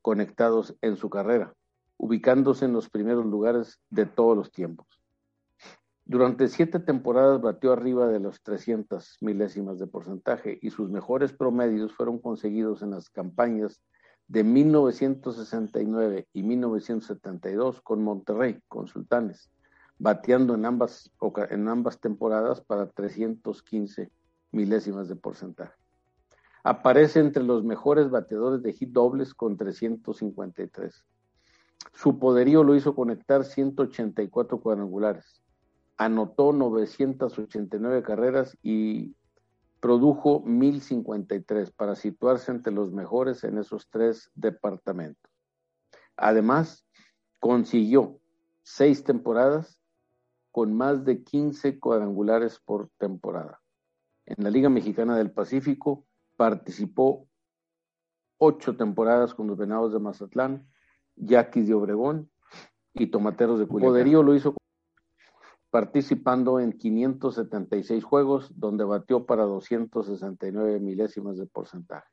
conectados 0.02 0.76
en 0.82 0.96
su 0.96 1.08
carrera, 1.08 1.54
ubicándose 1.96 2.64
en 2.64 2.72
los 2.72 2.90
primeros 2.90 3.24
lugares 3.24 3.80
de 3.90 4.06
todos 4.06 4.36
los 4.36 4.50
tiempos. 4.50 4.88
Durante 6.04 6.48
siete 6.48 6.80
temporadas 6.80 7.40
batió 7.40 7.72
arriba 7.72 8.08
de 8.08 8.18
los 8.18 8.42
300 8.42 9.18
milésimas 9.20 9.78
de 9.78 9.86
porcentaje 9.86 10.58
y 10.60 10.70
sus 10.70 10.90
mejores 10.90 11.32
promedios 11.32 11.94
fueron 11.94 12.18
conseguidos 12.18 12.82
en 12.82 12.90
las 12.90 13.08
campañas 13.08 13.80
de 14.28 14.44
1969 14.44 16.28
y 16.32 16.42
1972 16.42 17.80
con 17.82 18.02
Monterrey, 18.02 18.60
con 18.68 18.88
Sultanes, 18.88 19.50
bateando 19.98 20.54
en 20.54 20.64
ambas, 20.64 21.10
en 21.50 21.68
ambas 21.68 22.00
temporadas 22.00 22.60
para 22.60 22.88
315 22.88 24.10
milésimas 24.50 25.08
de 25.08 25.16
porcentaje. 25.16 25.74
Aparece 26.64 27.20
entre 27.20 27.42
los 27.42 27.64
mejores 27.64 28.10
bateadores 28.10 28.62
de 28.62 28.72
hit 28.72 28.90
dobles 28.90 29.34
con 29.34 29.56
353. 29.56 31.04
Su 31.92 32.18
poderío 32.18 32.62
lo 32.62 32.76
hizo 32.76 32.94
conectar 32.94 33.44
184 33.44 34.60
cuadrangulares. 34.60 35.42
Anotó 35.96 36.52
989 36.52 38.02
carreras 38.02 38.56
y 38.62 39.14
produjo 39.82 40.44
1053 40.46 41.72
para 41.72 41.96
situarse 41.96 42.52
entre 42.52 42.72
los 42.72 42.92
mejores 42.92 43.42
en 43.42 43.58
esos 43.58 43.90
tres 43.90 44.30
departamentos. 44.36 45.28
Además, 46.16 46.86
consiguió 47.40 48.20
seis 48.62 49.02
temporadas 49.02 49.82
con 50.52 50.72
más 50.72 51.04
de 51.04 51.24
15 51.24 51.80
cuadrangulares 51.80 52.60
por 52.60 52.90
temporada. 52.96 53.60
En 54.24 54.44
la 54.44 54.50
Liga 54.50 54.68
Mexicana 54.68 55.18
del 55.18 55.32
Pacífico 55.32 56.06
participó 56.36 57.26
ocho 58.38 58.76
temporadas 58.76 59.34
con 59.34 59.48
los 59.48 59.58
Venados 59.58 59.92
de 59.92 59.98
Mazatlán, 59.98 60.64
Yaquis 61.16 61.66
de 61.66 61.74
Obregón 61.74 62.30
y 62.94 63.08
Tomateros 63.08 63.58
de 63.58 63.66
Culiacán. 63.66 63.94
Poderío 63.94 64.22
lo 64.22 64.36
hizo 64.36 64.54
participando 65.72 66.60
en 66.60 66.72
576 66.74 68.04
juegos, 68.04 68.52
donde 68.54 68.84
batió 68.84 69.24
para 69.24 69.44
269 69.44 70.78
milésimas 70.80 71.38
de 71.38 71.46
porcentaje. 71.46 72.06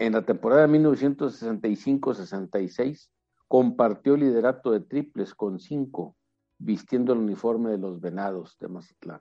En 0.00 0.14
la 0.14 0.26
temporada 0.26 0.66
1965-66 0.66 3.10
compartió 3.46 4.14
el 4.14 4.22
liderato 4.22 4.72
de 4.72 4.80
triples 4.80 5.36
con 5.36 5.60
cinco, 5.60 6.16
vistiendo 6.58 7.12
el 7.12 7.20
uniforme 7.20 7.70
de 7.70 7.78
los 7.78 8.00
Venados 8.00 8.58
de 8.58 8.66
Mazatlán. 8.66 9.20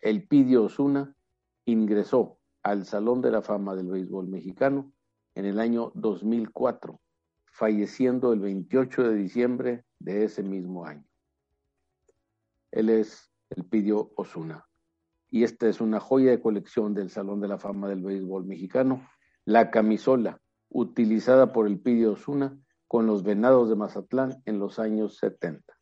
El 0.00 0.26
Pidio 0.26 0.64
Osuna 0.64 1.14
ingresó 1.64 2.40
al 2.64 2.86
Salón 2.86 3.22
de 3.22 3.30
la 3.30 3.40
Fama 3.40 3.76
del 3.76 3.86
Béisbol 3.86 4.26
Mexicano 4.26 4.92
en 5.36 5.44
el 5.44 5.60
año 5.60 5.92
2004, 5.94 7.00
falleciendo 7.52 8.32
el 8.32 8.40
28 8.40 9.10
de 9.10 9.14
diciembre 9.14 9.84
de 10.00 10.24
ese 10.24 10.42
mismo 10.42 10.86
año. 10.86 11.06
Él 12.76 12.90
es 12.90 13.32
el 13.48 13.64
Pidio 13.64 14.12
Osuna. 14.16 14.66
Y 15.30 15.44
esta 15.44 15.66
es 15.66 15.80
una 15.80 15.98
joya 15.98 16.30
de 16.30 16.42
colección 16.42 16.92
del 16.92 17.08
Salón 17.08 17.40
de 17.40 17.48
la 17.48 17.56
Fama 17.58 17.88
del 17.88 18.02
Béisbol 18.02 18.44
Mexicano, 18.44 19.08
la 19.46 19.70
camisola 19.70 20.42
utilizada 20.68 21.54
por 21.54 21.66
el 21.66 21.80
Pidio 21.80 22.12
Osuna 22.12 22.54
con 22.86 23.06
los 23.06 23.22
Venados 23.22 23.70
de 23.70 23.76
Mazatlán 23.76 24.42
en 24.44 24.58
los 24.58 24.78
años 24.78 25.16
70. 25.16 25.72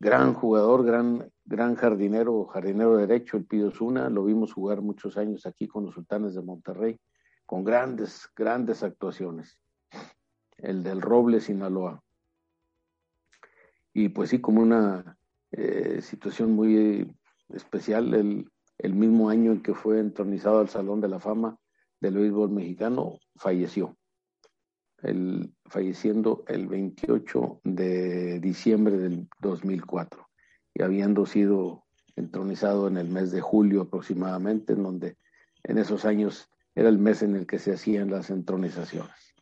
Gran 0.00 0.34
jugador, 0.34 0.84
gran, 0.84 1.30
gran 1.44 1.76
jardinero, 1.76 2.44
jardinero 2.46 2.96
derecho, 2.96 3.36
el 3.36 3.46
Pidio 3.46 3.68
Osuna, 3.68 4.10
lo 4.10 4.24
vimos 4.24 4.52
jugar 4.52 4.82
muchos 4.82 5.16
años 5.16 5.46
aquí 5.46 5.68
con 5.68 5.84
los 5.84 5.94
Sultanes 5.94 6.34
de 6.34 6.42
Monterrey, 6.42 6.98
con 7.46 7.62
grandes, 7.62 8.28
grandes 8.34 8.82
actuaciones. 8.82 9.60
El 10.56 10.82
del 10.82 11.00
Roble, 11.00 11.40
Sinaloa. 11.40 12.02
Y 13.92 14.08
pues 14.08 14.30
sí, 14.30 14.40
como 14.40 14.60
una 14.60 15.16
eh, 15.56 16.00
situación 16.02 16.52
muy 16.52 17.14
especial, 17.50 18.12
el, 18.14 18.50
el, 18.78 18.94
mismo 18.94 19.28
año 19.28 19.52
en 19.52 19.62
que 19.62 19.72
fue 19.72 20.00
entronizado 20.00 20.58
al 20.58 20.68
Salón 20.68 21.00
de 21.00 21.08
la 21.08 21.20
Fama 21.20 21.56
del 22.00 22.18
béisbol 22.18 22.50
mexicano, 22.50 23.20
falleció. 23.36 23.96
El, 25.02 25.54
falleciendo 25.66 26.44
el 26.48 26.66
28 26.66 27.60
de 27.62 28.40
diciembre 28.40 28.96
del 28.96 29.28
2004 29.40 30.28
y 30.74 30.82
habiendo 30.82 31.24
sido 31.24 31.84
entronizado 32.16 32.88
en 32.88 32.96
el 32.96 33.08
mes 33.08 33.30
de 33.30 33.40
julio 33.40 33.82
aproximadamente, 33.82 34.72
en 34.72 34.82
donde 34.82 35.18
en 35.62 35.78
esos 35.78 36.04
años 36.04 36.50
era 36.74 36.88
el 36.88 36.98
mes 36.98 37.22
en 37.22 37.36
el 37.36 37.46
que 37.46 37.60
se 37.60 37.72
hacían 37.72 38.10
las 38.10 38.30
entronizaciones. 38.30 39.34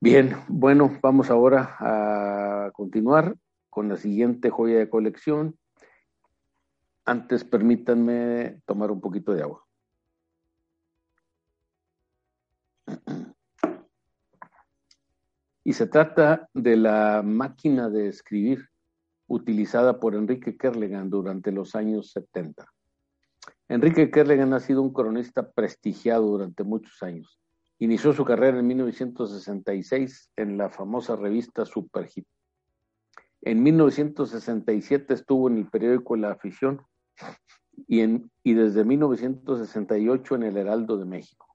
Bien, 0.00 0.34
bueno, 0.48 0.98
vamos 1.02 1.28
ahora 1.30 1.76
a 1.78 2.70
continuar 2.72 3.36
con 3.70 3.88
la 3.88 3.96
siguiente 3.96 4.50
joya 4.50 4.78
de 4.78 4.90
colección. 4.90 5.56
Antes 7.04 7.44
permítanme 7.44 8.60
tomar 8.66 8.90
un 8.90 9.00
poquito 9.00 9.32
de 9.32 9.42
agua. 9.42 9.64
Y 15.64 15.72
se 15.72 15.86
trata 15.86 16.48
de 16.52 16.76
la 16.76 17.22
máquina 17.24 17.88
de 17.88 18.08
escribir 18.08 18.68
utilizada 19.28 20.00
por 20.00 20.16
Enrique 20.16 20.56
Kerlegan 20.56 21.08
durante 21.08 21.52
los 21.52 21.76
años 21.76 22.10
70. 22.10 22.66
Enrique 23.68 24.10
Kerlegan 24.10 24.52
ha 24.52 24.58
sido 24.58 24.82
un 24.82 24.92
cronista 24.92 25.52
prestigiado 25.52 26.26
durante 26.26 26.64
muchos 26.64 27.00
años. 27.04 27.40
Inició 27.78 28.12
su 28.12 28.24
carrera 28.24 28.58
en 28.58 28.66
1966 28.66 30.32
en 30.36 30.58
la 30.58 30.70
famosa 30.70 31.14
revista 31.14 31.64
Superhit. 31.64 32.26
En 33.42 33.62
1967 33.62 35.14
estuvo 35.14 35.48
en 35.48 35.56
el 35.56 35.68
periódico 35.68 36.16
La 36.16 36.32
Afición 36.32 36.82
y, 37.86 38.00
en, 38.00 38.30
y 38.42 38.54
desde 38.54 38.84
1968 38.84 40.34
en 40.34 40.42
el 40.42 40.56
Heraldo 40.58 40.98
de 40.98 41.06
México. 41.06 41.46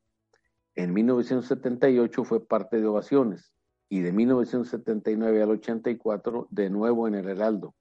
En 0.74 0.94
1978 0.94 2.24
fue 2.24 2.46
parte 2.46 2.82
de 2.82 2.88
Ovaciones 2.88 3.54
y 3.88 4.02
de 4.02 4.12
1979 4.12 5.44
al 5.44 5.52
84 5.52 6.48
de 6.50 6.70
nuevo 6.70 7.08
en 7.08 7.16
el 7.16 7.30
Heraldo. 7.30 7.76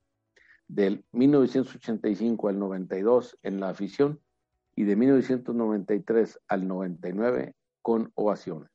Del 0.69 1.05
1985 1.13 2.49
al 2.49 2.59
92 2.59 3.39
en 3.43 3.61
La 3.61 3.71
Afición 3.71 4.21
y 4.77 4.85
de 4.85 4.97
1993 4.97 6.41
al 6.49 6.69
99 6.69 7.55
con 7.81 8.13
Ovaciones. 8.15 8.74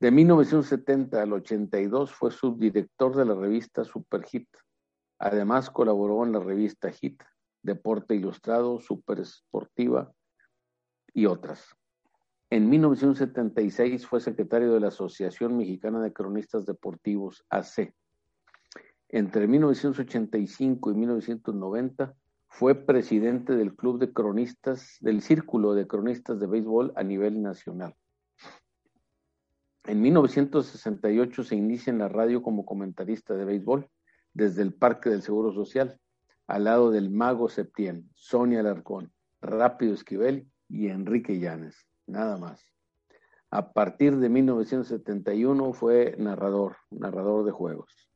De 0.00 0.10
1970 0.10 1.22
al 1.22 1.32
82 1.32 2.12
fue 2.12 2.30
subdirector 2.30 3.16
de 3.16 3.24
la 3.24 3.34
revista 3.34 3.84
Super 3.84 4.24
Hit. 4.24 4.48
Además 5.18 5.70
colaboró 5.70 6.24
en 6.24 6.32
la 6.32 6.40
revista 6.40 6.90
Hit, 6.90 7.22
Deporte 7.62 8.14
Ilustrado, 8.14 8.80
Super 8.80 9.20
Esportiva 9.20 10.12
y 11.14 11.26
otras. 11.26 11.74
En 12.50 12.68
1976 12.68 14.06
fue 14.06 14.20
secretario 14.20 14.74
de 14.74 14.80
la 14.80 14.88
Asociación 14.88 15.56
Mexicana 15.56 16.02
de 16.02 16.12
Cronistas 16.12 16.66
Deportivos, 16.66 17.44
AC. 17.48 17.94
Entre 19.08 19.46
1985 19.46 20.90
y 20.90 20.94
1990 20.94 22.14
fue 22.48 22.74
presidente 22.74 23.56
del 23.56 23.74
Club 23.74 23.98
de 23.98 24.12
Cronistas, 24.12 24.98
del 25.00 25.22
Círculo 25.22 25.74
de 25.74 25.86
Cronistas 25.86 26.38
de 26.40 26.46
Béisbol 26.46 26.92
a 26.96 27.02
nivel 27.02 27.42
nacional. 27.42 27.94
En 29.86 30.00
1968 30.00 31.44
se 31.44 31.56
inicia 31.56 31.90
en 31.90 31.98
la 31.98 32.08
radio 32.08 32.42
como 32.42 32.64
comentarista 32.64 33.34
de 33.34 33.44
béisbol 33.44 33.86
desde 34.32 34.62
el 34.62 34.72
Parque 34.72 35.10
del 35.10 35.20
Seguro 35.20 35.52
Social, 35.52 36.00
al 36.46 36.64
lado 36.64 36.90
del 36.90 37.10
Mago 37.10 37.50
Septién, 37.50 38.08
Sonia 38.14 38.60
Alarcón, 38.60 39.12
Rápido 39.42 39.92
Esquivel 39.92 40.48
y 40.70 40.88
Enrique 40.88 41.38
Llanes, 41.38 41.86
nada 42.06 42.38
más. 42.38 42.62
A 43.50 43.74
partir 43.74 44.16
de 44.16 44.30
1971 44.30 45.74
fue 45.74 46.16
narrador, 46.18 46.76
narrador 46.90 47.44
de 47.44 47.52
juegos. 47.52 48.08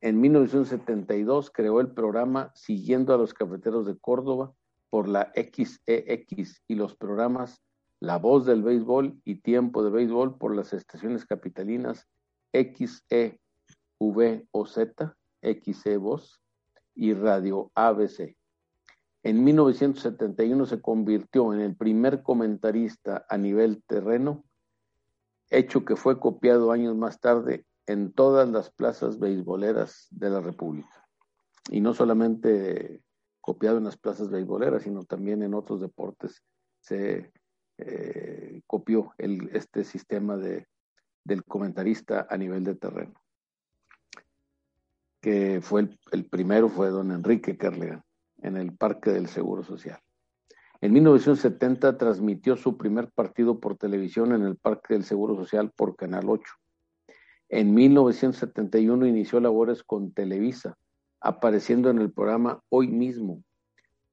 En 0.00 0.18
1972 0.18 1.50
creó 1.50 1.80
el 1.80 1.92
programa 1.92 2.52
Siguiendo 2.54 3.14
a 3.14 3.18
los 3.18 3.34
Cafeteros 3.34 3.84
de 3.84 3.98
Córdoba 3.98 4.54
por 4.88 5.08
la 5.08 5.30
XEX 5.34 5.82
e 5.86 6.26
y 6.68 6.74
los 6.74 6.96
programas 6.96 7.62
La 8.00 8.16
Voz 8.16 8.46
del 8.46 8.62
Béisbol 8.62 9.20
y 9.24 9.42
Tiempo 9.42 9.84
de 9.84 9.90
Béisbol 9.90 10.38
por 10.38 10.56
las 10.56 10.72
estaciones 10.72 11.26
capitalinas 11.26 12.08
XEVOZ, 12.52 13.28
XE 15.42 15.96
Voz 15.98 16.40
y 16.94 17.12
Radio 17.12 17.70
ABC. 17.74 18.36
En 19.22 19.44
1971 19.44 20.64
se 20.64 20.80
convirtió 20.80 21.52
en 21.52 21.60
el 21.60 21.76
primer 21.76 22.22
comentarista 22.22 23.26
a 23.28 23.36
nivel 23.36 23.82
terreno, 23.86 24.44
hecho 25.50 25.84
que 25.84 25.96
fue 25.96 26.18
copiado 26.18 26.72
años 26.72 26.96
más 26.96 27.20
tarde 27.20 27.66
en 27.86 28.12
todas 28.12 28.48
las 28.48 28.70
plazas 28.70 29.18
beisboleras 29.18 30.06
de 30.10 30.30
la 30.30 30.40
República. 30.40 31.06
Y 31.70 31.82
no 31.82 31.92
solamente 31.92 33.02
copiado 33.42 33.76
en 33.76 33.84
las 33.84 33.98
plazas 33.98 34.30
beisboleras, 34.30 34.84
sino 34.84 35.04
también 35.04 35.42
en 35.42 35.52
otros 35.52 35.82
deportes 35.82 36.42
se 36.80 37.30
eh, 37.86 38.62
copió 38.66 39.14
este 39.18 39.84
sistema 39.84 40.36
de, 40.36 40.66
del 41.24 41.44
comentarista 41.44 42.26
a 42.28 42.36
nivel 42.36 42.64
de 42.64 42.74
terreno. 42.74 43.14
Que 45.20 45.60
fue 45.60 45.82
el, 45.82 45.98
el 46.12 46.26
primero 46.26 46.68
fue 46.68 46.88
don 46.90 47.12
Enrique 47.12 47.56
Kerlegan 47.56 48.02
en 48.42 48.56
el 48.56 48.74
Parque 48.76 49.10
del 49.10 49.28
Seguro 49.28 49.62
Social. 49.62 50.00
En 50.80 50.94
1970 50.94 51.98
transmitió 51.98 52.56
su 52.56 52.78
primer 52.78 53.10
partido 53.10 53.60
por 53.60 53.76
televisión 53.76 54.32
en 54.32 54.42
el 54.42 54.56
Parque 54.56 54.94
del 54.94 55.04
Seguro 55.04 55.36
Social 55.36 55.70
por 55.76 55.94
Canal 55.94 56.28
8 56.28 56.44
en 57.52 57.74
1971 57.74 59.06
inició 59.08 59.40
labores 59.40 59.82
con 59.82 60.12
Televisa, 60.12 60.78
apareciendo 61.20 61.90
en 61.90 61.98
el 61.98 62.12
programa 62.12 62.62
Hoy 62.68 62.86
mismo, 62.86 63.42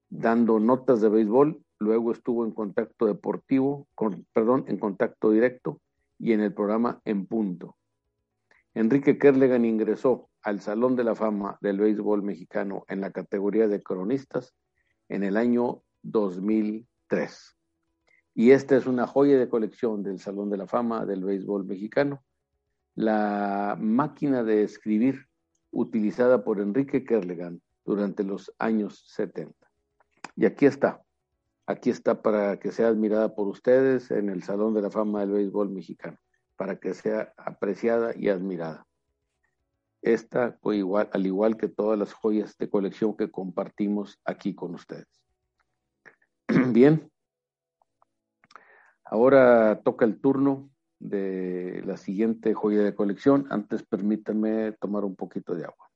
dando 0.09 0.59
notas 0.59 1.01
de 1.01 1.09
béisbol, 1.09 1.63
luego 1.79 2.11
estuvo 2.11 2.45
en 2.45 2.51
contacto 2.51 3.05
deportivo, 3.05 3.87
con, 3.95 4.25
perdón, 4.33 4.65
en 4.67 4.77
contacto 4.77 5.31
directo 5.31 5.81
y 6.19 6.33
en 6.33 6.41
el 6.41 6.53
programa 6.53 7.01
En 7.05 7.25
Punto. 7.25 7.77
Enrique 8.73 9.17
Kerlegan 9.17 9.65
ingresó 9.65 10.29
al 10.41 10.61
Salón 10.61 10.95
de 10.95 11.03
la 11.03 11.15
Fama 11.15 11.57
del 11.61 11.79
Béisbol 11.79 12.23
Mexicano 12.23 12.83
en 12.87 13.01
la 13.01 13.11
categoría 13.11 13.67
de 13.67 13.81
cronistas 13.81 14.53
en 15.09 15.23
el 15.23 15.37
año 15.37 15.81
2003. 16.03 17.57
Y 18.35 18.51
esta 18.51 18.77
es 18.77 18.85
una 18.85 19.07
joya 19.07 19.39
de 19.39 19.49
colección 19.49 20.03
del 20.03 20.19
Salón 20.19 20.49
de 20.49 20.57
la 20.57 20.67
Fama 20.67 21.05
del 21.05 21.23
Béisbol 21.23 21.65
Mexicano 21.65 22.23
la 22.97 23.77
máquina 23.79 24.43
de 24.43 24.63
escribir 24.63 25.27
utilizada 25.69 26.43
por 26.43 26.59
Enrique 26.59 27.03
Kerlegan 27.03 27.61
durante 27.85 28.23
los 28.23 28.51
años 28.57 29.05
70. 29.13 29.53
Y 30.35 30.45
aquí 30.47 30.65
está, 30.65 31.03
aquí 31.67 31.89
está 31.89 32.21
para 32.21 32.57
que 32.59 32.71
sea 32.71 32.87
admirada 32.87 33.35
por 33.35 33.47
ustedes 33.47 34.09
en 34.09 34.29
el 34.29 34.41
Salón 34.41 34.73
de 34.73 34.81
la 34.81 34.89
Fama 34.89 35.19
del 35.19 35.31
Béisbol 35.31 35.69
Mexicano, 35.69 36.17
para 36.55 36.79
que 36.79 36.93
sea 36.93 37.33
apreciada 37.37 38.13
y 38.15 38.29
admirada. 38.29 38.87
Esta, 40.01 40.57
al 41.11 41.25
igual 41.25 41.57
que 41.57 41.67
todas 41.67 41.99
las 41.99 42.13
joyas 42.13 42.57
de 42.57 42.69
colección 42.69 43.17
que 43.17 43.29
compartimos 43.29 44.19
aquí 44.23 44.55
con 44.55 44.73
ustedes. 44.73 45.07
Bien, 46.71 47.11
ahora 49.03 49.81
toca 49.83 50.05
el 50.05 50.21
turno 50.21 50.69
de 50.99 51.83
la 51.85 51.97
siguiente 51.97 52.53
joya 52.53 52.83
de 52.83 52.95
colección. 52.95 53.45
Antes 53.49 53.83
permítanme 53.83 54.71
tomar 54.73 55.03
un 55.03 55.15
poquito 55.15 55.53
de 55.53 55.65
agua. 55.65 55.86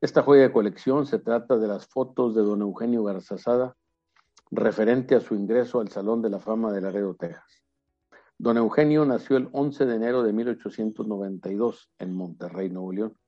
Esta 0.00 0.22
joya 0.22 0.42
de 0.42 0.52
colección 0.52 1.06
se 1.06 1.18
trata 1.18 1.56
de 1.56 1.66
las 1.66 1.88
fotos 1.88 2.36
de 2.36 2.42
don 2.42 2.62
Eugenio 2.62 3.02
Garzazada 3.02 3.74
referente 4.52 5.16
a 5.16 5.20
su 5.20 5.34
ingreso 5.34 5.80
al 5.80 5.88
Salón 5.88 6.22
de 6.22 6.30
la 6.30 6.38
Fama 6.38 6.72
de 6.72 6.80
Laredo, 6.80 7.16
Texas. 7.16 7.64
Don 8.38 8.56
Eugenio 8.56 9.04
nació 9.04 9.36
el 9.36 9.48
11 9.50 9.86
de 9.86 9.96
enero 9.96 10.22
de 10.22 10.32
1892 10.32 11.90
en 11.98 12.14
Monterrey, 12.14 12.70
Nuevo 12.70 12.92
León 12.92 13.18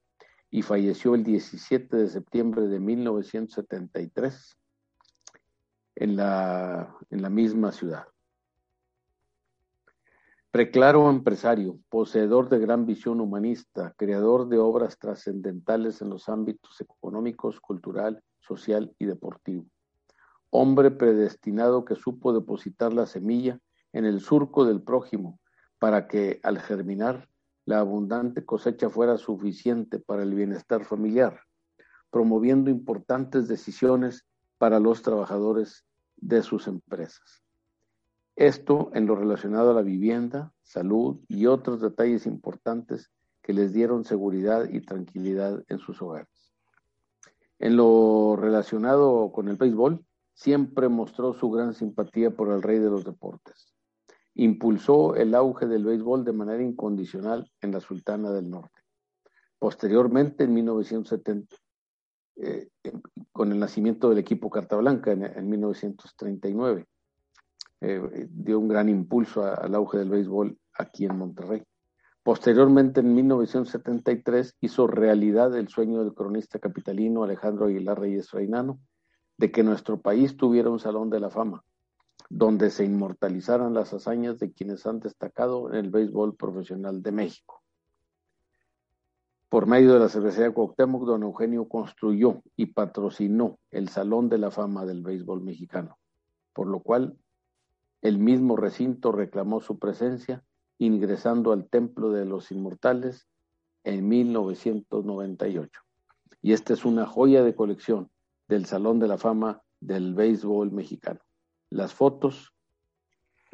y 0.48 0.62
falleció 0.62 1.16
el 1.16 1.24
17 1.24 1.96
de 1.96 2.08
septiembre 2.08 2.68
de 2.68 2.78
1973 2.78 4.56
en 5.96 6.16
la, 6.16 6.96
en 7.10 7.22
la 7.22 7.30
misma 7.30 7.72
ciudad. 7.72 8.06
Preclaro 10.52 11.08
empresario, 11.08 11.78
poseedor 11.90 12.48
de 12.48 12.58
gran 12.58 12.84
visión 12.84 13.20
humanista, 13.20 13.94
creador 13.96 14.48
de 14.48 14.58
obras 14.58 14.98
trascendentales 14.98 16.02
en 16.02 16.10
los 16.10 16.28
ámbitos 16.28 16.80
económicos, 16.80 17.60
cultural, 17.60 18.20
social 18.40 18.92
y 18.98 19.04
deportivo. 19.04 19.66
Hombre 20.50 20.90
predestinado 20.90 21.84
que 21.84 21.94
supo 21.94 22.32
depositar 22.32 22.92
la 22.92 23.06
semilla 23.06 23.60
en 23.92 24.04
el 24.04 24.20
surco 24.20 24.64
del 24.64 24.82
prójimo 24.82 25.38
para 25.78 26.08
que 26.08 26.40
al 26.42 26.58
germinar 26.58 27.28
la 27.64 27.78
abundante 27.78 28.44
cosecha 28.44 28.90
fuera 28.90 29.18
suficiente 29.18 30.00
para 30.00 30.24
el 30.24 30.34
bienestar 30.34 30.84
familiar, 30.84 31.42
promoviendo 32.10 32.70
importantes 32.70 33.46
decisiones 33.46 34.26
para 34.58 34.80
los 34.80 35.02
trabajadores 35.02 35.86
de 36.16 36.42
sus 36.42 36.66
empresas. 36.66 37.44
Esto 38.40 38.90
en 38.94 39.06
lo 39.06 39.16
relacionado 39.16 39.70
a 39.70 39.74
la 39.74 39.82
vivienda, 39.82 40.52
salud 40.62 41.20
y 41.28 41.46
otros 41.46 41.80
detalles 41.80 42.26
importantes 42.26 43.10
que 43.42 43.52
les 43.52 43.72
dieron 43.72 44.04
seguridad 44.04 44.68
y 44.70 44.80
tranquilidad 44.80 45.62
en 45.68 45.78
sus 45.78 46.00
hogares. 46.00 46.52
En 47.58 47.76
lo 47.76 48.36
relacionado 48.36 49.30
con 49.32 49.48
el 49.48 49.56
béisbol, 49.56 50.04
siempre 50.32 50.88
mostró 50.88 51.34
su 51.34 51.50
gran 51.50 51.74
simpatía 51.74 52.30
por 52.30 52.48
el 52.50 52.62
rey 52.62 52.78
de 52.78 52.90
los 52.90 53.04
deportes 53.04 53.74
impulsó 54.34 55.16
el 55.16 55.34
auge 55.34 55.66
del 55.66 55.84
béisbol 55.84 56.24
de 56.24 56.32
manera 56.32 56.62
incondicional 56.62 57.50
en 57.60 57.72
la 57.72 57.80
Sultana 57.80 58.30
del 58.30 58.48
Norte. 58.48 58.80
Posteriormente, 59.58 60.44
en 60.44 60.54
1970, 60.54 61.56
eh, 62.36 62.70
con 63.32 63.52
el 63.52 63.58
nacimiento 63.58 64.08
del 64.08 64.18
equipo 64.18 64.48
Carta 64.48 64.76
Blanca 64.76 65.12
en, 65.12 65.48
1939, 65.48 66.86
eh, 67.80 68.28
dio 68.30 68.58
un 68.58 68.68
gran 68.68 68.88
impulso 68.88 69.44
al 69.44 69.74
auge 69.74 69.98
del 69.98 70.10
béisbol 70.10 70.58
aquí 70.74 71.06
en 71.06 71.16
Monterrey. 71.16 71.62
Posteriormente, 72.22 73.00
en 73.00 73.14
1973, 73.14 74.56
hizo 74.60 74.86
realidad 74.86 75.56
el 75.56 75.68
sueño 75.68 76.04
del 76.04 76.14
cronista 76.14 76.58
capitalino 76.58 77.24
Alejandro 77.24 77.66
Aguilar 77.66 77.98
Reyes 77.98 78.30
Reinano 78.30 78.78
de 79.38 79.50
que 79.50 79.62
nuestro 79.62 80.02
país 80.02 80.36
tuviera 80.36 80.68
un 80.68 80.78
salón 80.78 81.08
de 81.08 81.18
la 81.18 81.30
fama, 81.30 81.64
donde 82.28 82.68
se 82.68 82.84
inmortalizaran 82.84 83.72
las 83.72 83.94
hazañas 83.94 84.38
de 84.38 84.52
quienes 84.52 84.84
han 84.86 85.00
destacado 85.00 85.70
en 85.70 85.76
el 85.76 85.90
béisbol 85.90 86.36
profesional 86.36 87.02
de 87.02 87.12
México. 87.12 87.62
Por 89.48 89.66
medio 89.66 89.94
de 89.94 89.98
la 90.00 90.10
Cervecería 90.10 90.52
Cuauhtémoc, 90.52 91.06
don 91.06 91.22
Eugenio 91.22 91.66
construyó 91.68 92.42
y 92.54 92.66
patrocinó 92.66 93.58
el 93.70 93.88
Salón 93.88 94.28
de 94.28 94.36
la 94.36 94.50
Fama 94.50 94.84
del 94.84 95.02
Béisbol 95.02 95.40
Mexicano, 95.42 95.98
por 96.52 96.66
lo 96.66 96.80
cual 96.80 97.16
el 98.02 98.18
mismo 98.18 98.56
recinto 98.56 99.12
reclamó 99.12 99.60
su 99.60 99.78
presencia 99.78 100.44
ingresando 100.78 101.52
al 101.52 101.68
Templo 101.68 102.10
de 102.10 102.24
los 102.24 102.50
Inmortales 102.50 103.28
en 103.84 104.08
1998. 104.08 105.80
Y 106.42 106.52
esta 106.52 106.72
es 106.72 106.84
una 106.84 107.06
joya 107.06 107.42
de 107.42 107.54
colección 107.54 108.10
del 108.48 108.64
Salón 108.64 108.98
de 108.98 109.08
la 109.08 109.18
Fama 109.18 109.62
del 109.80 110.14
béisbol 110.14 110.72
mexicano. 110.72 111.20
Las 111.68 111.92
fotos 111.92 112.54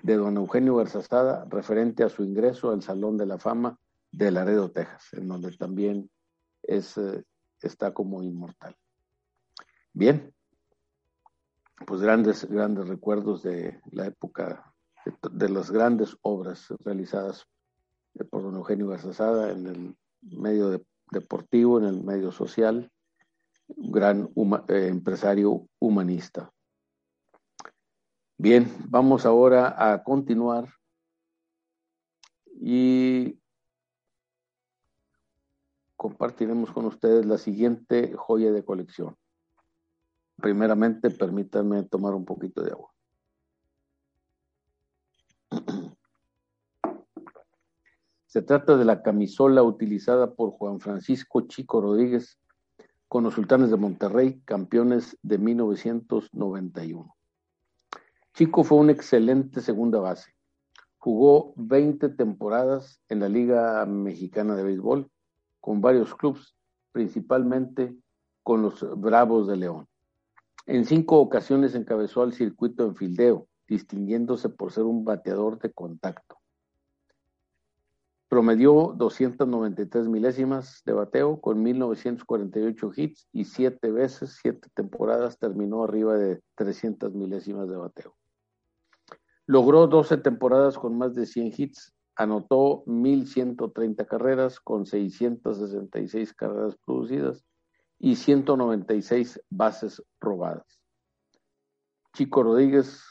de 0.03 0.17
don 0.17 0.37
Eugenio 0.37 0.77
Garzazada 0.77 1.47
referente 1.49 2.05
a 2.05 2.09
su 2.09 2.23
ingreso 2.23 2.71
al 2.71 2.83
Salón 2.83 3.17
de 3.17 3.27
la 3.27 3.39
Fama 3.39 3.79
de 4.13 4.31
Laredo, 4.31 4.71
Texas, 4.71 5.13
en 5.13 5.27
donde 5.29 5.51
también 5.57 6.11
es, 6.63 6.97
eh, 6.97 7.25
está 7.61 7.93
como 7.93 8.23
inmortal. 8.23 8.77
Bien, 9.93 10.33
pues 11.85 12.01
grandes, 12.01 12.49
grandes 12.49 12.89
recuerdos 12.89 13.43
de 13.43 13.81
la 13.91 14.07
época, 14.07 14.75
de, 15.33 15.49
las 15.49 15.71
grandes 15.71 16.17
obras 16.23 16.69
realizadas 16.85 17.47
por 18.31 18.43
don 18.43 18.57
Eugenio 18.57 18.89
Garzazada 18.89 19.53
en 19.53 19.67
el 19.67 19.97
medio 20.23 20.83
deportivo, 21.11 21.79
en 21.79 21.85
el 21.85 22.03
medio 22.03 22.33
social, 22.33 22.91
un 23.69 23.93
gran 23.93 24.31
eh, 24.69 24.89
empresario 24.89 25.69
humanista. 25.79 26.51
Bien, 28.39 28.71
vamos 28.89 29.27
ahora 29.27 29.93
a 29.93 30.03
continuar 30.03 30.69
y 32.59 33.39
compartiremos 35.97 36.71
con 36.71 36.87
ustedes 36.87 37.27
la 37.27 37.39
siguiente 37.39 38.15
joya 38.15 38.53
de 38.53 38.65
colección. 38.65 39.17
Primeramente, 40.41 41.11
permítanme 41.11 41.83
tomar 41.85 42.15
un 42.15 42.25
poquito 42.25 42.63
de 42.63 42.71
agua. 42.73 42.91
Se 48.27 48.43
trata 48.43 48.77
de 48.77 48.85
la 48.85 49.03
camisola 49.03 49.63
utilizada 49.63 50.35
por 50.35 50.51
Juan 50.51 50.79
Francisco 50.79 51.41
Chico 51.43 51.81
Rodríguez 51.81 52.39
con 53.09 53.25
los 53.25 53.35
Sultanes 53.35 53.71
de 53.71 53.77
Monterrey, 53.77 54.43
campeones 54.45 55.17
de 55.23 55.39
1991. 55.39 57.17
Chico 58.35 58.65
fue 58.65 58.79
una 58.79 58.93
excelente 58.93 59.63
segunda 59.63 60.01
base. 60.01 60.35
Jugó 60.99 61.55
20 61.57 62.11
temporadas 62.11 63.01
en 63.09 63.21
la 63.21 63.31
Liga 63.31 63.87
Mexicana 63.87 64.55
de 64.55 64.65
Béisbol 64.65 65.11
con 65.61 65.81
varios 65.81 66.15
clubes, 66.15 66.55
principalmente 66.93 67.97
con 68.43 68.61
los 68.61 68.85
Bravos 69.01 69.47
de 69.49 69.57
León. 69.57 69.89
En 70.67 70.85
cinco 70.85 71.21
ocasiones 71.21 71.77
encabezó 71.77 72.23
al 72.23 72.33
circuito 72.33 72.85
en 72.85 72.97
fildeo, 72.97 73.47
distinguiéndose 73.69 74.49
por 74.49 74.73
ser 74.73 74.83
un 74.83 75.05
bateador 75.05 75.61
de 75.61 75.73
contacto. 75.73 76.39
Promedió 78.29 78.93
293 78.97 80.09
milésimas 80.09 80.83
de 80.85 80.93
bateo 80.93 81.41
con 81.41 81.63
1948 81.63 82.91
hits 82.97 83.29
y 83.33 83.45
siete 83.45 83.93
veces, 83.93 84.39
siete 84.43 84.69
temporadas 84.75 85.39
terminó 85.39 85.85
arriba 85.85 86.19
de 86.19 86.43
300 86.57 87.15
milésimas 87.15 87.69
de 87.69 87.77
bateo. 87.77 88.17
Logró 89.47 89.87
12 89.87 90.17
temporadas 90.17 90.77
con 90.77 90.99
más 90.99 91.15
de 91.15 91.27
100 91.27 91.53
hits, 91.57 91.95
anotó 92.17 92.83
1.130 92.87 94.05
carreras 94.05 94.59
con 94.59 94.85
666 94.85 96.35
carreras 96.35 96.77
producidas 96.85 97.45
y 97.99 98.17
196 98.17 99.41
bases 99.51 100.03
robadas. 100.21 100.83
Chico 102.13 102.43
Rodríguez, 102.43 103.03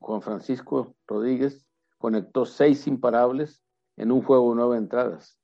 Juan 0.00 0.22
Francisco 0.22 0.94
Rodríguez, 1.06 1.66
conectó 1.98 2.44
seis 2.44 2.86
imparables 2.86 3.62
en 3.96 4.12
un 4.12 4.22
juego 4.22 4.50
de 4.50 4.56
nueve 4.56 4.76
entradas. 4.76 5.38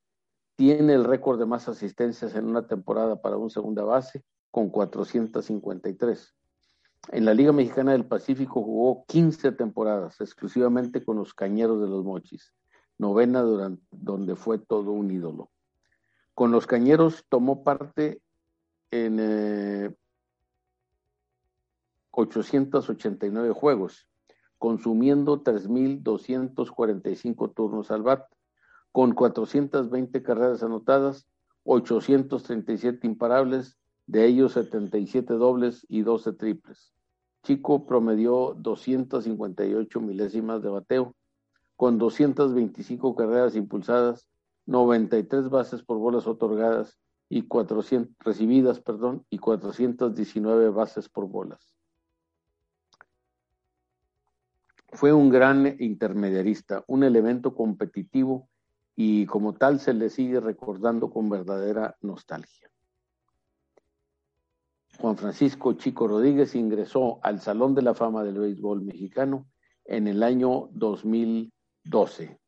Tiene 0.57 0.95
el 0.95 1.05
récord 1.05 1.39
de 1.39 1.47
más 1.47 1.69
asistencias 1.69 2.35
en 2.35 2.47
una 2.47 2.67
temporada 2.67 3.21
para 3.21 3.37
un 3.37 3.51
segunda 3.51 3.85
base 3.85 4.25
con 4.51 4.71
453. 4.71 6.35
En 7.13 7.25
la 7.25 7.35
Liga 7.35 7.53
Mexicana 7.53 7.93
del 7.93 8.07
Pacífico 8.07 8.63
jugó 8.63 9.05
15 9.07 9.53
temporadas 9.53 10.21
exclusivamente 10.21 11.05
con 11.05 11.17
los 11.17 11.33
Cañeros 11.33 11.81
de 11.81 11.89
los 11.89 12.05
Mochis, 12.05 12.53
novena 12.99 13.43
donde 13.43 14.37
fue 14.37 14.59
todo 14.59 14.91
un 14.91 15.11
ídolo. 15.11 15.51
Con 16.39 16.53
los 16.53 16.69
Cañeros 16.69 17.25
tomó 17.29 17.65
parte 17.65 18.23
en 18.93 19.97
889 22.13 23.49
eh, 23.49 23.53
juegos, 23.53 24.07
consumiendo 24.57 25.43
3.245 25.43 27.53
turnos 27.53 27.91
al 27.91 28.05
bat, 28.05 28.33
con 28.93 29.15
420 29.15 30.23
carreras 30.23 30.63
anotadas, 30.63 31.27
837 31.65 33.05
imparables, 33.05 33.77
de 34.07 34.27
ellos 34.27 34.53
77 34.53 35.35
dobles 35.35 35.85
y 35.89 36.03
12 36.03 36.35
triples. 36.35 36.95
Chico 37.43 37.85
promedió 37.85 38.55
258 38.57 40.01
milésimas 40.01 40.63
de 40.63 40.69
bateo, 40.69 41.17
con 41.75 41.99
225 41.99 43.17
carreras 43.17 43.57
impulsadas, 43.57 44.29
93 44.69 45.49
bases 45.49 45.83
por 45.83 45.97
bolas 45.97 46.27
otorgadas 46.27 46.99
y 47.31 47.43
400 47.43 48.15
recibidas, 48.21 48.81
perdón, 48.81 49.25
y 49.31 49.39
419 49.39 50.69
bases 50.69 51.09
por 51.09 51.27
bolas. 51.27 51.75
Fue 54.93 55.13
un 55.13 55.31
gran 55.31 55.77
intermediarista, 55.81 56.85
un 56.87 57.03
elemento 57.03 57.55
competitivo 57.55 58.51
y 58.95 59.25
como 59.25 59.55
tal 59.55 59.81
se 59.81 59.95
le 59.95 60.11
sigue 60.11 60.39
recordando 60.39 61.11
con 61.11 61.31
verdadera 61.31 61.97
nostalgia. 62.03 62.71
Juan 64.99 65.17
Francisco 65.17 65.73
Chico 65.75 66.09
Rodríguez 66.09 66.55
ingresó 66.55 67.21
al 67.23 67.41
Salón 67.41 67.75
de 67.75 67.83
la 67.83 67.95
Fama 67.95 68.23
del 68.23 68.39
Béisbol 68.39 68.83
Mexicano 68.83 69.47
en 69.87 70.09
el 70.09 70.23
año 70.23 70.69
2012. 70.73 72.39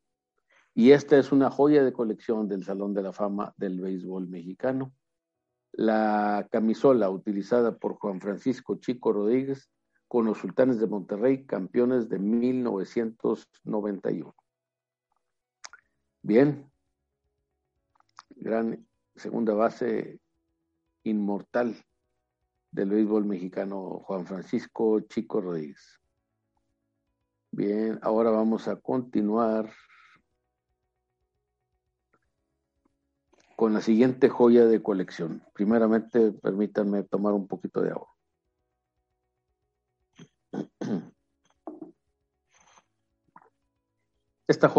Y 0.73 0.91
esta 0.91 1.17
es 1.17 1.31
una 1.31 1.49
joya 1.51 1.83
de 1.83 1.91
colección 1.91 2.47
del 2.47 2.63
Salón 2.63 2.93
de 2.93 3.03
la 3.03 3.11
Fama 3.11 3.53
del 3.57 3.81
Béisbol 3.81 4.29
Mexicano. 4.29 4.93
La 5.73 6.47
camisola 6.51 7.09
utilizada 7.09 7.77
por 7.77 7.95
Juan 7.95 8.21
Francisco 8.21 8.77
Chico 8.77 9.11
Rodríguez 9.11 9.69
con 10.07 10.25
los 10.25 10.37
Sultanes 10.37 10.79
de 10.79 10.87
Monterrey, 10.87 11.45
campeones 11.45 12.07
de 12.09 12.19
1991. 12.19 14.33
Bien, 16.21 16.71
gran 18.35 18.87
segunda 19.15 19.53
base 19.53 20.19
inmortal 21.03 21.75
del 22.71 22.89
béisbol 22.89 23.25
mexicano, 23.25 24.01
Juan 24.05 24.25
Francisco 24.25 24.99
Chico 25.01 25.41
Rodríguez. 25.41 25.99
Bien, 27.51 27.99
ahora 28.01 28.31
vamos 28.31 28.67
a 28.67 28.77
continuar 28.77 29.71
con 33.61 33.75
la 33.75 33.81
siguiente 33.81 34.27
joya 34.27 34.65
de 34.65 34.81
colección. 34.81 35.43
Primeramente, 35.53 36.31
permítanme 36.31 37.03
tomar 37.03 37.33
un 37.33 37.47
poquito 37.47 37.83
de 37.83 37.91
agua. 37.91 38.07
Esta, 44.47 44.73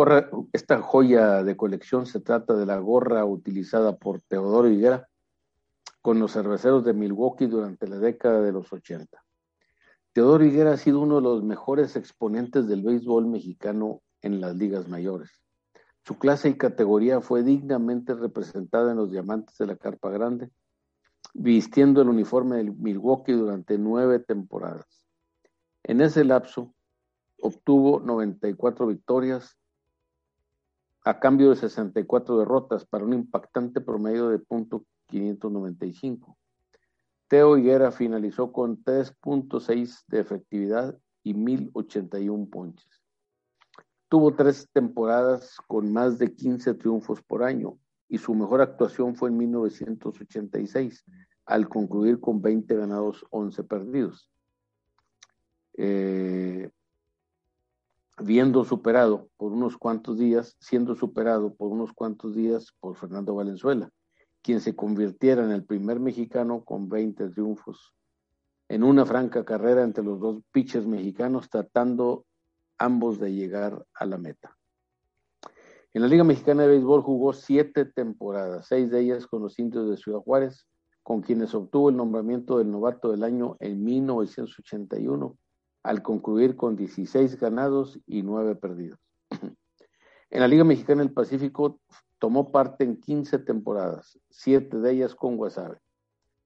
esta 0.53 0.83
joya 0.83 1.45
de 1.45 1.57
colección 1.57 2.07
se 2.07 2.19
trata 2.19 2.55
de 2.55 2.67
la 2.67 2.79
gorra 2.79 3.25
utilizada 3.25 3.97
por 3.97 4.21
Teodoro 4.21 4.69
Higuera 4.69 5.09
con 6.01 6.19
los 6.19 6.33
cerveceros 6.33 6.85
de 6.85 6.93
Milwaukee 6.93 7.47
durante 7.47 7.87
la 7.87 7.99
década 7.99 8.41
de 8.41 8.51
los 8.51 8.73
80. 8.73 9.25
Teodoro 10.13 10.45
Higuera 10.45 10.73
ha 10.73 10.77
sido 10.77 10.99
uno 10.99 11.17
de 11.17 11.23
los 11.23 11.45
mejores 11.45 11.95
exponentes 11.95 12.67
del 12.67 12.83
béisbol 12.83 13.27
mexicano 13.27 14.03
en 14.23 14.41
las 14.41 14.57
ligas 14.57 14.89
mayores. 14.89 15.42
Su 16.05 16.19
clase 16.19 16.49
y 16.49 16.57
categoría 16.57 17.21
fue 17.21 17.43
dignamente 17.43 18.15
representada 18.15 18.91
en 18.91 18.97
los 18.97 19.11
Diamantes 19.11 19.57
de 19.59 19.67
la 19.67 19.77
Carpa 19.77 20.11
Grande, 20.11 20.51
vistiendo 21.33 22.03
el 22.03 22.09
uniforme 22.09 22.57
del 22.57 22.73
Milwaukee 22.73 23.33
durante 23.33 23.79
nueve 23.79 24.19
temporadas. 24.19 25.07
En 25.85 26.01
ese 26.01 26.25
lapso 26.25 26.75
obtuvo 27.41 28.01
94 28.01 28.87
victorias 28.87 29.57
a 31.05 31.19
cambio 31.19 31.51
de 31.51 31.57
64 31.57 32.39
derrotas 32.39 32.85
para 32.85 33.05
un 33.05 33.13
impactante 33.13 33.81
promedio 33.81 34.29
de 34.29 34.39
punto 34.39 34.85
595. 35.09 36.37
Teo 37.29 37.57
Higuera 37.57 37.91
finalizó 37.91 38.53
con 38.53 38.83
3.6 38.85 40.05
de 40.07 40.21
efectividad 40.21 40.99
y 41.25 41.35
1081 41.35 42.49
ponches. 42.51 43.02
Tuvo 44.13 44.35
tres 44.35 44.69
temporadas 44.75 45.57
con 45.67 45.91
más 45.91 46.19
de 46.19 46.35
15 46.35 46.75
triunfos 46.75 47.23
por 47.23 47.43
año 47.43 47.79
y 48.11 48.19
su 48.19 48.35
mejor 48.35 48.61
actuación 48.61 49.17
fue 49.17 49.31
en 49.31 49.39
1986, 49.39 51.03
al 51.47 51.67
concluir 51.67 52.21
con 52.21 52.43
20 52.43 52.77
ganados, 52.77 53.25
11 53.31 53.65
perdidos. 53.65 54.31
Eh, 55.79 56.69
viendo 58.23 58.67
superado 58.67 59.31
por 59.39 59.51
unos 59.53 59.79
cuantos 59.79 60.19
días, 60.19 60.59
siendo 60.61 60.95
superado 60.95 61.55
por 61.55 61.73
unos 61.73 61.95
cuantos 61.95 62.35
días 62.35 62.75
por 62.81 62.97
Fernando 62.97 63.35
Valenzuela 63.35 63.91
quien 64.43 64.61
se 64.61 64.77
convirtiera 64.77 65.43
en 65.43 65.53
el 65.53 65.65
primer 65.65 66.01
mexicano 66.01 66.65
con 66.65 66.91
20 66.91 67.31
triunfos 67.31 67.95
en 68.69 68.83
una 68.83 69.07
franca 69.07 69.43
carrera 69.43 69.85
entre 69.85 70.05
los 70.05 70.21
dos 70.21 70.43
pitchers 70.53 70.87
mexicanos, 70.87 71.49
tratando 71.49 72.27
ambos 72.85 73.21
de 73.21 73.33
llegar 73.33 73.85
a 73.95 74.07
la 74.07 74.19
meta. 74.19 74.57
En 75.95 76.03
la 76.03 76.09
Liga 76.09 76.25
Mexicana 76.25 76.63
de 76.63 76.69
Béisbol 76.69 77.03
jugó 77.03 77.33
siete 77.33 77.85
temporadas, 77.85 78.67
seis 78.67 78.91
de 78.91 79.01
ellas 79.01 79.27
con 79.27 79.43
los 79.43 79.59
indios 79.59 79.89
de 79.89 79.97
Ciudad 79.97 80.21
Juárez, 80.21 80.67
con 81.03 81.21
quienes 81.21 81.55
obtuvo 81.55 81.91
el 81.91 81.97
nombramiento 81.97 82.59
del 82.59 82.71
novato 82.71 83.11
del 83.11 83.25
año 83.25 83.57
en 83.61 83.85
1981, 83.85 85.37
al 85.83 86.03
concluir 86.03 86.57
con 86.57 86.77
16 86.77 87.39
ganados 87.39 88.01
y 88.07 88.23
9 88.23 88.57
perdidos. 88.57 88.99
En 90.31 90.41
la 90.41 90.49
Liga 90.49 90.65
Mexicana 90.65 91.03
del 91.03 91.13
Pacífico 91.13 91.79
tomó 92.19 92.51
parte 92.51 92.85
en 92.85 92.99
15 92.99 93.41
temporadas, 93.41 94.19
siete 94.31 94.79
de 94.79 94.93
ellas 94.93 95.15
con 95.15 95.37
Guasave, 95.37 95.79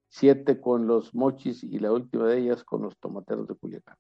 siete 0.09 0.61
con 0.61 0.88
los 0.88 1.14
Mochis 1.14 1.62
y 1.62 1.79
la 1.79 1.92
última 1.92 2.27
de 2.27 2.38
ellas 2.38 2.64
con 2.64 2.83
los 2.83 2.99
Tomateros 2.99 3.46
de 3.46 3.55
Culiacán. 3.55 3.96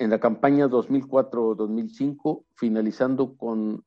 En 0.00 0.08
la 0.08 0.18
campaña 0.18 0.66
2004-2005, 0.66 2.46
finalizando 2.54 3.36
con 3.36 3.84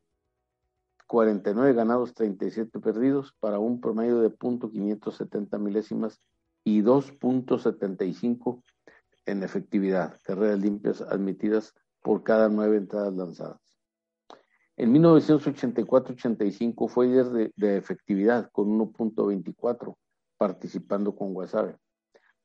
49 1.07 1.73
ganados, 1.73 2.13
37 2.13 2.79
perdidos, 2.79 3.33
para 3.39 3.57
un 3.57 3.81
promedio 3.81 4.19
de 4.19 4.29
.570 4.29 5.57
milésimas 5.57 6.21
y 6.63 6.83
2.75 6.83 8.61
en 9.25 9.41
efectividad, 9.41 10.19
carreras 10.21 10.59
limpias 10.59 11.01
admitidas 11.01 11.73
por 12.03 12.21
cada 12.21 12.47
nueve 12.47 12.77
entradas 12.77 13.15
lanzadas. 13.15 13.59
En 14.77 14.93
1984-85 14.93 16.89
fue 16.89 17.07
líder 17.07 17.51
de, 17.55 17.75
efectividad 17.75 18.51
con 18.51 18.67
1.24, 18.67 19.95
participando 20.37 21.15
con 21.15 21.33
Guasave. 21.33 21.75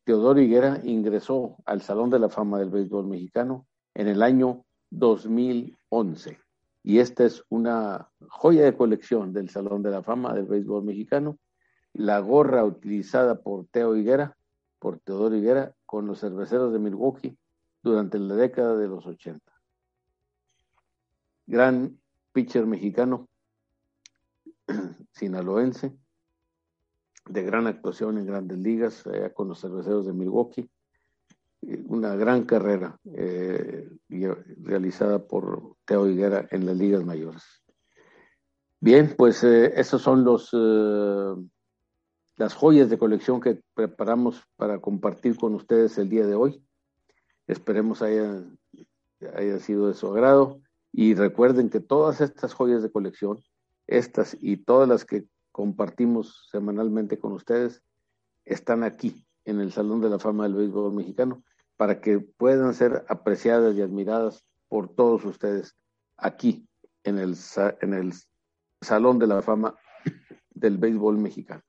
Teodoro 0.08 0.40
Higuera 0.40 0.80
ingresó 0.84 1.58
al 1.66 1.82
Salón 1.82 2.08
de 2.08 2.18
la 2.18 2.30
Fama 2.30 2.58
del 2.58 2.70
Béisbol 2.70 3.06
Mexicano 3.06 3.66
en 3.92 4.08
el 4.08 4.22
año 4.22 4.64
2011 4.88 6.38
y 6.82 7.00
esta 7.00 7.26
es 7.26 7.44
una 7.50 8.08
joya 8.26 8.64
de 8.64 8.74
colección 8.74 9.34
del 9.34 9.50
Salón 9.50 9.82
de 9.82 9.90
la 9.90 10.02
Fama 10.02 10.32
del 10.32 10.46
Béisbol 10.46 10.82
Mexicano, 10.82 11.38
la 11.92 12.20
gorra 12.20 12.64
utilizada 12.64 13.42
por 13.42 13.66
Teo 13.66 13.94
Higuera, 13.96 14.34
por 14.78 14.98
Teodoro 14.98 15.36
Higuera, 15.36 15.74
con 15.84 16.06
los 16.06 16.20
cerveceros 16.20 16.72
de 16.72 16.78
Milwaukee 16.78 17.36
durante 17.82 18.18
la 18.18 18.34
década 18.34 18.78
de 18.78 18.88
los 18.88 19.04
80. 19.04 19.44
Gran 21.46 22.00
pitcher 22.32 22.64
mexicano, 22.64 23.28
sinaloense, 25.12 25.94
de 27.28 27.42
gran 27.42 27.66
actuación 27.66 28.18
en 28.18 28.26
grandes 28.26 28.58
ligas, 28.58 29.04
con 29.34 29.48
los 29.48 29.60
cerveceros 29.60 30.06
de 30.06 30.12
Milwaukee, 30.12 30.70
una 31.86 32.14
gran 32.14 32.44
carrera 32.44 32.98
eh, 33.14 33.88
realizada 34.62 35.26
por 35.26 35.76
Teo 35.84 36.06
Higuera 36.06 36.46
en 36.50 36.66
las 36.66 36.76
ligas 36.76 37.04
mayores. 37.04 37.42
Bien, 38.80 39.14
pues 39.16 39.42
eh, 39.42 39.82
son 39.84 40.24
los 40.24 40.50
eh, 40.52 41.34
las 42.36 42.54
joyas 42.54 42.88
de 42.88 42.98
colección 42.98 43.40
que 43.40 43.60
preparamos 43.74 44.44
para 44.56 44.80
compartir 44.80 45.36
con 45.36 45.54
ustedes 45.54 45.98
el 45.98 46.08
día 46.08 46.24
de 46.24 46.36
hoy. 46.36 46.64
Esperemos 47.48 48.02
haya, 48.02 48.44
haya 49.34 49.58
sido 49.58 49.88
de 49.88 49.94
su 49.94 50.06
agrado 50.06 50.60
y 50.92 51.14
recuerden 51.14 51.70
que 51.70 51.80
todas 51.80 52.20
estas 52.20 52.54
joyas 52.54 52.82
de 52.82 52.92
colección, 52.92 53.42
estas 53.88 54.36
y 54.40 54.58
todas 54.58 54.88
las 54.88 55.04
que 55.04 55.26
compartimos 55.58 56.46
semanalmente 56.52 57.18
con 57.18 57.32
ustedes, 57.32 57.82
están 58.44 58.84
aquí 58.84 59.26
en 59.44 59.58
el 59.58 59.72
Salón 59.72 60.00
de 60.00 60.08
la 60.08 60.20
Fama 60.20 60.44
del 60.44 60.54
Béisbol 60.54 60.94
Mexicano 60.94 61.42
para 61.76 62.00
que 62.00 62.20
puedan 62.20 62.74
ser 62.74 63.04
apreciadas 63.08 63.74
y 63.74 63.82
admiradas 63.82 64.46
por 64.68 64.94
todos 64.94 65.24
ustedes 65.24 65.76
aquí 66.16 66.68
en 67.02 67.18
el, 67.18 67.36
en 67.80 67.92
el 67.92 68.12
Salón 68.80 69.18
de 69.18 69.26
la 69.26 69.42
Fama 69.42 69.74
del 70.50 70.78
Béisbol 70.78 71.18
Mexicano. 71.18 71.64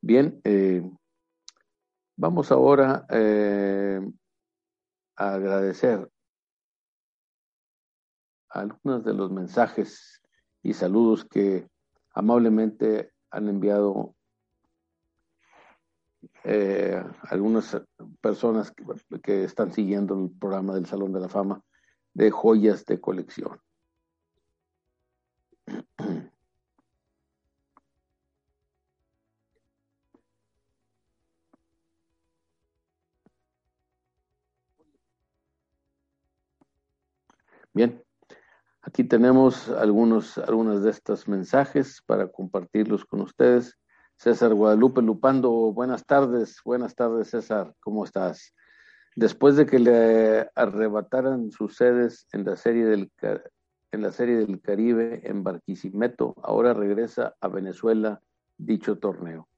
Bien, 0.00 0.40
eh, 0.42 0.82
vamos 2.16 2.50
ahora 2.50 3.06
eh, 3.10 4.00
a 5.14 5.34
agradecer 5.34 6.10
algunos 8.48 9.04
de 9.04 9.14
los 9.14 9.30
mensajes 9.30 10.20
y 10.66 10.74
saludos 10.74 11.24
que 11.24 11.68
amablemente 12.12 13.12
han 13.30 13.48
enviado 13.48 14.16
eh, 16.42 17.00
algunas 17.22 17.80
personas 18.20 18.72
que, 19.22 19.44
están 19.44 19.72
siguiendo 19.72 20.20
el 20.20 20.30
programa 20.36 20.74
del 20.74 20.86
Salón 20.86 21.12
de 21.12 21.20
la 21.20 21.28
Fama 21.28 21.62
de 22.14 22.32
joyas 22.32 22.84
de 22.84 23.00
colección. 23.00 23.60
Bien, 37.72 38.05
aquí 38.86 39.02
tenemos 39.02 39.68
algunos, 39.68 40.38
algunos 40.38 40.82
de 40.82 40.90
estos 40.90 41.26
mensajes 41.26 42.02
para 42.06 42.28
compartirlos 42.28 43.04
con 43.04 43.20
ustedes. 43.20 43.76
César 44.16 44.54
Guadalupe 44.54 45.02
Lupando, 45.02 45.50
buenas 45.72 46.06
tardes, 46.06 46.60
buenas 46.64 46.94
tardes 46.94 47.28
César, 47.28 47.74
¿cómo 47.80 48.04
estás? 48.04 48.54
Después 49.16 49.56
de 49.56 49.66
que 49.66 49.78
le 49.80 50.48
arrebataran 50.54 51.50
sus 51.50 51.76
sedes 51.76 52.26
en 52.32 52.44
la 52.44 52.56
serie 52.56 52.86
del, 52.86 53.10
en 53.90 54.02
la 54.02 54.12
serie 54.12 54.36
del 54.36 54.60
Caribe 54.60 55.20
en 55.24 55.42
Barquisimeto, 55.42 56.34
ahora 56.42 56.72
regresa 56.72 57.34
a 57.40 57.48
Venezuela 57.48 58.20
dicho 58.56 58.98
torneo. 58.98 59.48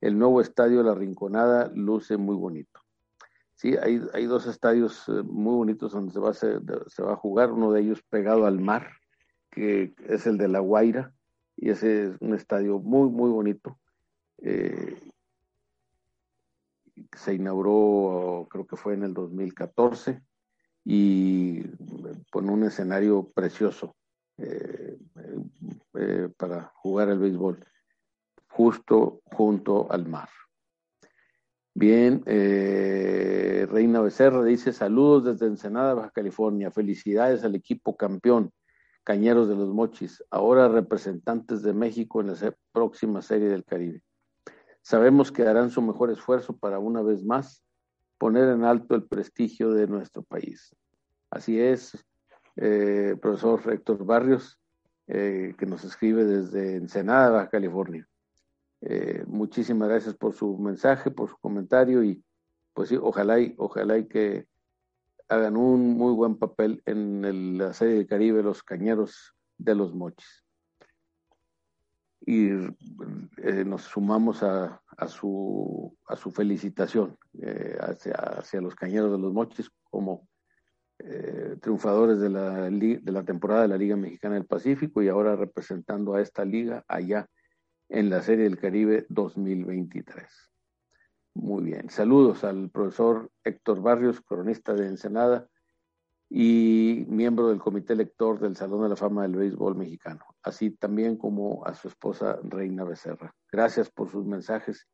El 0.00 0.18
nuevo 0.18 0.40
estadio 0.40 0.82
La 0.82 0.94
Rinconada 0.94 1.70
luce 1.74 2.16
muy 2.16 2.36
bonito. 2.36 2.81
Sí, 3.62 3.76
hay, 3.80 4.02
hay 4.12 4.26
dos 4.26 4.48
estadios 4.48 5.08
eh, 5.08 5.22
muy 5.22 5.54
bonitos 5.54 5.92
donde 5.92 6.12
se 6.12 6.18
va, 6.18 6.30
a 6.30 6.34
se 6.34 7.02
va 7.04 7.12
a 7.12 7.16
jugar, 7.16 7.52
uno 7.52 7.70
de 7.70 7.82
ellos 7.82 8.02
pegado 8.02 8.44
al 8.44 8.58
mar, 8.58 8.88
que 9.52 9.94
es 10.08 10.26
el 10.26 10.36
de 10.36 10.48
La 10.48 10.58
Guaira, 10.58 11.14
y 11.56 11.70
ese 11.70 12.08
es 12.08 12.16
un 12.18 12.34
estadio 12.34 12.80
muy, 12.80 13.08
muy 13.08 13.30
bonito. 13.30 13.78
Eh, 14.38 14.98
se 17.16 17.34
inauguró, 17.34 18.48
creo 18.50 18.66
que 18.66 18.74
fue 18.74 18.94
en 18.94 19.04
el 19.04 19.14
2014, 19.14 20.20
y 20.84 21.62
con 22.32 22.50
un 22.50 22.64
escenario 22.64 23.30
precioso 23.32 23.94
eh, 24.38 24.98
para 26.36 26.72
jugar 26.74 27.10
el 27.10 27.20
béisbol, 27.20 27.64
justo 28.48 29.20
junto 29.26 29.86
al 29.92 30.08
mar. 30.08 30.30
Bien, 31.74 32.22
Reina 32.26 34.00
Becerra 34.02 34.44
dice 34.44 34.72
saludos 34.72 35.24
desde 35.24 35.46
Ensenada, 35.46 35.94
Baja 35.94 36.10
California. 36.10 36.70
Felicidades 36.70 37.44
al 37.44 37.54
equipo 37.54 37.96
campeón, 37.96 38.52
Cañeros 39.04 39.48
de 39.48 39.56
los 39.56 39.68
Mochis, 39.68 40.22
ahora 40.30 40.68
representantes 40.68 41.62
de 41.62 41.72
México 41.72 42.20
en 42.20 42.28
la 42.28 42.54
próxima 42.72 43.20
serie 43.22 43.48
del 43.48 43.64
Caribe. 43.64 44.02
Sabemos 44.82 45.32
que 45.32 45.42
harán 45.46 45.70
su 45.70 45.80
mejor 45.80 46.10
esfuerzo 46.10 46.56
para 46.56 46.78
una 46.78 47.02
vez 47.02 47.24
más 47.24 47.64
poner 48.18 48.48
en 48.48 48.64
alto 48.64 48.94
el 48.94 49.04
prestigio 49.04 49.72
de 49.72 49.86
nuestro 49.86 50.22
país. 50.22 50.76
Así 51.30 51.58
es, 51.58 51.96
eh, 52.56 53.16
profesor 53.20 53.60
Héctor 53.72 54.04
Barrios, 54.04 54.60
eh, 55.08 55.54
que 55.58 55.66
nos 55.66 55.84
escribe 55.84 56.24
desde 56.24 56.76
Ensenada, 56.76 57.30
Baja 57.30 57.48
California. 57.48 58.06
Eh, 58.84 59.24
muchísimas 59.26 59.88
gracias 59.88 60.14
por 60.14 60.34
su 60.34 60.58
mensaje, 60.58 61.10
por 61.10 61.28
su 61.28 61.36
comentario 61.38 62.02
y 62.02 62.22
pues 62.74 62.88
sí, 62.88 62.98
ojalá 63.00 63.38
y, 63.40 63.54
ojalá 63.58 63.98
y 63.98 64.08
que 64.08 64.46
hagan 65.28 65.56
un 65.56 65.96
muy 65.96 66.12
buen 66.14 66.36
papel 66.36 66.82
en 66.84 67.58
la 67.58 67.72
serie 67.74 67.94
de 67.94 68.06
Caribe 68.06 68.42
Los 68.42 68.62
Cañeros 68.62 69.34
de 69.56 69.74
los 69.74 69.94
Mochis. 69.94 70.44
Y 72.24 72.50
eh, 72.50 73.64
nos 73.64 73.82
sumamos 73.82 74.42
a, 74.42 74.80
su, 75.08 75.96
felicitación 76.32 77.16
eh, 77.40 77.76
hacia, 77.80 78.14
hacia, 78.14 78.60
los 78.60 78.76
cañeros 78.76 79.10
de 79.10 79.18
los 79.18 79.32
mochis 79.32 79.68
como 79.90 80.28
eh, 81.00 81.56
triunfadores 81.60 82.20
de 82.20 82.30
la, 82.30 82.70
de 82.70 83.00
la 83.12 83.24
temporada 83.24 83.62
de 83.62 83.68
la 83.68 83.76
Liga 83.76 83.96
Mexicana 83.96 84.36
del 84.36 84.46
Pacífico 84.46 85.02
y 85.02 85.08
ahora 85.08 85.34
representando 85.34 86.14
a 86.14 86.20
esta 86.20 86.44
liga 86.44 86.84
allá 86.86 87.28
en 87.92 88.08
la 88.08 88.22
Serie 88.22 88.44
del 88.44 88.58
Caribe 88.58 89.04
2023. 89.10 90.24
Muy 91.34 91.62
bien, 91.62 91.90
saludos 91.90 92.42
al 92.42 92.70
profesor 92.70 93.30
Héctor 93.44 93.82
Barrios, 93.82 94.22
cronista 94.22 94.72
de 94.72 94.86
Ensenada, 94.86 95.46
y 96.30 97.04
miembro 97.08 97.48
del 97.48 97.58
comité 97.58 97.94
lector 97.94 98.40
del 98.40 98.56
Salón 98.56 98.84
de 98.84 98.88
la 98.88 98.96
Fama 98.96 99.22
del 99.22 99.36
Béisbol 99.36 99.76
Mexicano, 99.76 100.24
así 100.42 100.70
también 100.70 101.18
como 101.18 101.66
a 101.66 101.74
su 101.74 101.88
esposa 101.88 102.38
Reina 102.42 102.84
Becerra. 102.84 103.34
Gracias 103.50 103.90
por 103.90 104.10
sus 104.10 104.24
mensajes 104.24 104.88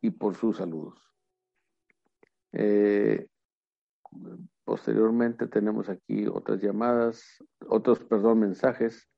y 0.00 0.08
por 0.08 0.34
sus 0.34 0.56
saludos. 0.56 0.98
Eh, 2.52 3.28
posteriormente 4.64 5.46
tenemos 5.46 5.90
aquí 5.90 6.26
otras 6.26 6.62
llamadas, 6.62 7.22
otros, 7.68 7.98
perdón, 7.98 8.40
mensajes. 8.40 9.10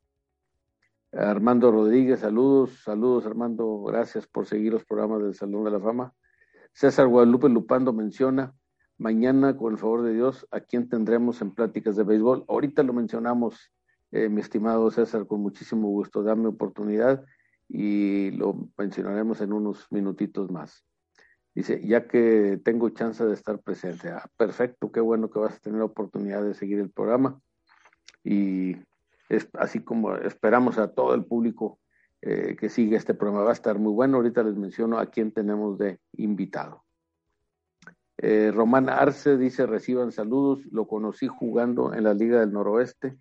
Armando 1.18 1.70
Rodríguez, 1.70 2.20
saludos, 2.20 2.83
saludos 2.85 3.24
Armando, 3.24 3.83
gracias 3.85 4.26
por 4.26 4.44
seguir 4.44 4.72
los 4.72 4.85
programas 4.85 5.22
del 5.22 5.35
Salón 5.35 5.64
de 5.64 5.70
la 5.70 5.81
Fama. 5.81 6.12
César 6.74 7.07
Guadalupe 7.07 7.48
Lupando 7.48 7.94
menciona, 7.94 8.55
mañana, 8.98 9.57
con 9.57 9.72
el 9.72 9.79
favor 9.79 10.02
de 10.02 10.12
Dios, 10.12 10.46
¿a 10.50 10.61
quién 10.61 10.90
tendremos 10.90 11.40
en 11.40 11.52
pláticas 11.52 11.96
de 11.96 12.05
béisbol? 12.05 12.44
Ahorita 12.48 12.83
lo 12.83 12.92
mencionamos, 12.92 13.72
eh, 14.12 14.29
mi 14.29 14.42
estimado 14.42 14.90
César, 14.90 15.26
con 15.26 15.40
muchísimo 15.40 15.88
gusto. 15.88 16.22
Dame 16.22 16.48
oportunidad 16.48 17.24
y 17.66 18.33
lo 18.33 18.68
mencionaremos 18.76 19.40
en 19.40 19.55
unos 19.55 19.87
minutitos 19.90 20.50
más. 20.50 20.85
Dice, 21.55 21.81
ya 21.83 22.07
que 22.07 22.61
tengo 22.62 22.90
chance 22.90 23.24
de 23.24 23.33
estar 23.33 23.59
presente. 23.62 24.11
Ah, 24.11 24.26
perfecto, 24.37 24.92
qué 24.92 25.00
bueno 25.00 25.31
que 25.31 25.38
vas 25.38 25.57
a 25.57 25.61
tener 25.61 25.79
la 25.79 25.87
oportunidad 25.87 26.44
de 26.44 26.52
seguir 26.52 26.79
el 26.79 26.90
programa. 26.90 27.40
Y 28.22 28.76
así 29.55 29.81
como 29.81 30.15
esperamos 30.17 30.79
a 30.79 30.93
todo 30.93 31.15
el 31.15 31.25
público 31.25 31.79
eh, 32.23 32.57
que 32.57 32.69
sigue 32.69 32.97
este 32.97 33.15
programa. 33.15 33.45
Va 33.45 33.51
a 33.51 33.55
estar 33.55 33.79
muy 33.79 33.93
bueno. 33.93 34.17
Ahorita 34.17 34.43
les 34.43 34.57
menciono 34.57 34.99
a 34.99 35.07
quién 35.07 35.33
tenemos 35.33 35.79
de 35.79 36.01
invitado. 36.12 36.85
Eh, 38.19 38.51
Román 38.53 38.89
Arce 38.89 39.37
dice, 39.37 39.67
reciban 39.67 40.12
saludos. 40.12 40.65
Lo 40.71 40.87
conocí 40.89 41.29
jugando 41.29 41.95
en 41.95 42.05
la 42.05 42.15
Liga 42.15 42.41
del 42.41 42.53
Noroeste 42.53 43.19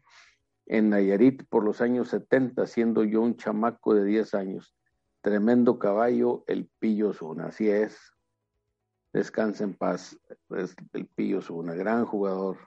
en 0.66 0.90
Nayarit 0.90 1.44
por 1.48 1.64
los 1.64 1.82
años 1.82 2.10
70, 2.10 2.66
siendo 2.66 3.04
yo 3.04 3.22
un 3.22 3.38
chamaco 3.38 3.94
de 3.94 4.04
10 4.06 4.34
años. 4.34 4.76
Tremendo 5.22 5.80
caballo, 5.80 6.44
el 6.48 6.70
Pillo 6.80 7.14
Zuna. 7.14 7.48
Así 7.48 7.70
es. 7.70 7.98
Descansa 9.14 9.64
en 9.64 9.74
paz. 9.74 10.18
Es 10.50 10.76
el 10.94 11.08
Pillo 11.08 11.42
Zuna, 11.42 11.74
gran 11.74 12.06
jugador. 12.06 12.58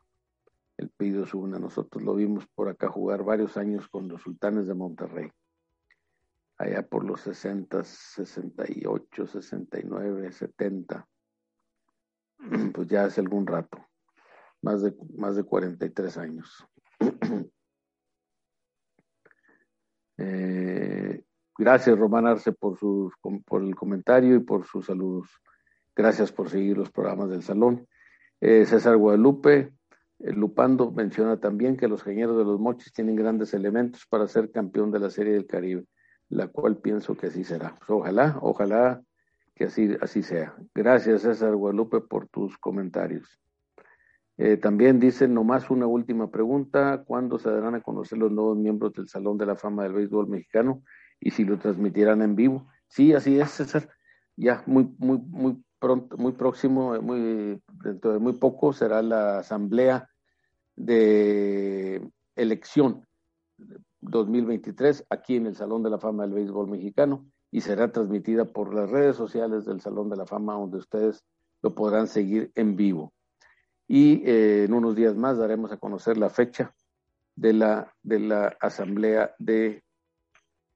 El 0.78 0.90
Pillo 0.90 1.26
Zuna. 1.26 1.58
Nosotros 1.58 2.02
lo 2.02 2.14
vimos 2.14 2.46
por 2.54 2.68
acá 2.68 2.88
jugar 2.88 3.24
varios 3.24 3.56
años 3.56 3.88
con 3.88 4.08
los 4.08 4.22
sultanes 4.22 4.66
de 4.66 4.74
Monterrey. 4.74 5.30
Allá 6.56 6.86
por 6.86 7.04
los 7.04 7.20
60, 7.20 7.84
68, 7.84 9.26
69, 9.26 10.32
70. 10.32 11.08
Pues 12.72 12.88
ya 12.88 13.04
hace 13.04 13.20
algún 13.20 13.46
rato. 13.46 13.84
Más 14.62 14.82
de, 14.82 14.96
más 15.16 15.36
de 15.36 15.44
43 15.44 16.18
años. 16.18 16.66
Eh, 20.20 21.22
gracias, 21.56 21.96
Román 21.96 22.26
Arce, 22.26 22.50
por, 22.50 22.76
sus, 22.76 23.14
por 23.46 23.62
el 23.62 23.76
comentario 23.76 24.34
y 24.34 24.40
por 24.40 24.66
sus 24.66 24.86
saludos. 24.86 25.30
Gracias 25.94 26.32
por 26.32 26.50
seguir 26.50 26.76
los 26.76 26.90
programas 26.90 27.30
del 27.30 27.44
salón. 27.44 27.86
Eh, 28.40 28.66
César 28.66 28.96
Guadalupe, 28.96 29.77
Lupando 30.18 30.90
menciona 30.90 31.38
también 31.38 31.76
que 31.76 31.86
los 31.86 32.02
Cañeros 32.02 32.36
de 32.36 32.44
los 32.44 32.58
Mochis 32.58 32.92
tienen 32.92 33.14
grandes 33.14 33.54
elementos 33.54 34.04
para 34.06 34.26
ser 34.26 34.50
campeón 34.50 34.90
de 34.90 34.98
la 34.98 35.10
Serie 35.10 35.34
del 35.34 35.46
Caribe, 35.46 35.84
la 36.28 36.48
cual 36.48 36.78
pienso 36.78 37.16
que 37.16 37.28
así 37.28 37.44
será. 37.44 37.78
Ojalá, 37.86 38.38
ojalá 38.42 39.00
que 39.54 39.64
así, 39.64 39.96
así 40.00 40.22
sea. 40.22 40.56
Gracias, 40.74 41.22
César 41.22 41.54
Guadalupe, 41.54 42.00
por 42.00 42.28
tus 42.28 42.58
comentarios. 42.58 43.40
Eh, 44.38 44.56
también 44.56 45.00
dicen 45.00 45.34
nomás 45.34 45.68
una 45.70 45.86
última 45.86 46.30
pregunta, 46.30 47.02
¿cuándo 47.04 47.38
se 47.38 47.50
darán 47.50 47.74
a 47.74 47.80
conocer 47.80 48.18
los 48.18 48.30
nuevos 48.30 48.56
miembros 48.56 48.92
del 48.92 49.08
Salón 49.08 49.36
de 49.36 49.46
la 49.46 49.56
Fama 49.56 49.82
del 49.82 49.94
Béisbol 49.94 50.28
Mexicano 50.28 50.82
y 51.20 51.32
si 51.32 51.44
lo 51.44 51.58
transmitirán 51.58 52.22
en 52.22 52.36
vivo? 52.36 52.68
Sí, 52.88 53.12
así 53.12 53.38
es, 53.38 53.50
César. 53.50 53.88
Ya 54.36 54.62
muy, 54.66 54.88
muy, 54.98 55.18
muy 55.18 55.64
pronto, 55.78 56.16
muy 56.16 56.32
próximo, 56.32 57.00
muy, 57.00 57.60
dentro 57.82 58.12
de 58.12 58.18
muy 58.18 58.34
poco 58.34 58.72
será 58.72 59.02
la 59.02 59.38
asamblea 59.38 60.08
de 60.76 62.10
elección 62.36 63.06
2023 64.00 65.06
aquí 65.10 65.36
en 65.36 65.46
el 65.46 65.56
Salón 65.56 65.82
de 65.82 65.90
la 65.90 65.98
Fama 65.98 66.24
del 66.24 66.34
Béisbol 66.34 66.68
Mexicano 66.68 67.26
y 67.50 67.60
será 67.60 67.90
transmitida 67.90 68.44
por 68.44 68.74
las 68.74 68.90
redes 68.90 69.16
sociales 69.16 69.64
del 69.64 69.80
Salón 69.80 70.08
de 70.10 70.16
la 70.16 70.26
Fama 70.26 70.54
donde 70.54 70.78
ustedes 70.78 71.24
lo 71.62 71.74
podrán 71.74 72.06
seguir 72.06 72.52
en 72.54 72.76
vivo. 72.76 73.12
Y 73.86 74.22
eh, 74.28 74.64
en 74.64 74.74
unos 74.74 74.94
días 74.94 75.16
más 75.16 75.38
daremos 75.38 75.72
a 75.72 75.78
conocer 75.78 76.18
la 76.18 76.30
fecha 76.30 76.74
de 77.34 77.52
la, 77.54 77.94
de 78.02 78.20
la 78.20 78.56
asamblea 78.60 79.34
de 79.38 79.82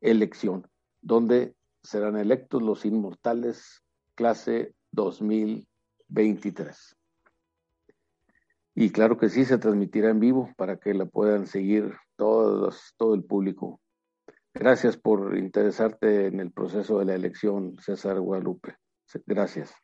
elección, 0.00 0.66
donde 1.00 1.54
serán 1.82 2.16
electos 2.16 2.62
los 2.62 2.84
inmortales 2.84 3.82
clase 4.14 4.74
2023. 4.92 6.96
Y 8.74 8.90
claro 8.90 9.18
que 9.18 9.28
sí, 9.28 9.44
se 9.44 9.58
transmitirá 9.58 10.08
en 10.10 10.20
vivo 10.20 10.50
para 10.56 10.78
que 10.78 10.94
la 10.94 11.04
puedan 11.04 11.46
seguir 11.46 11.94
todos, 12.16 12.94
todo 12.96 13.14
el 13.14 13.24
público. 13.24 13.80
Gracias 14.54 14.96
por 14.96 15.36
interesarte 15.36 16.26
en 16.26 16.40
el 16.40 16.52
proceso 16.52 16.98
de 16.98 17.04
la 17.06 17.14
elección, 17.14 17.76
César 17.80 18.20
Guadalupe. 18.20 18.76
Gracias. 19.26 19.74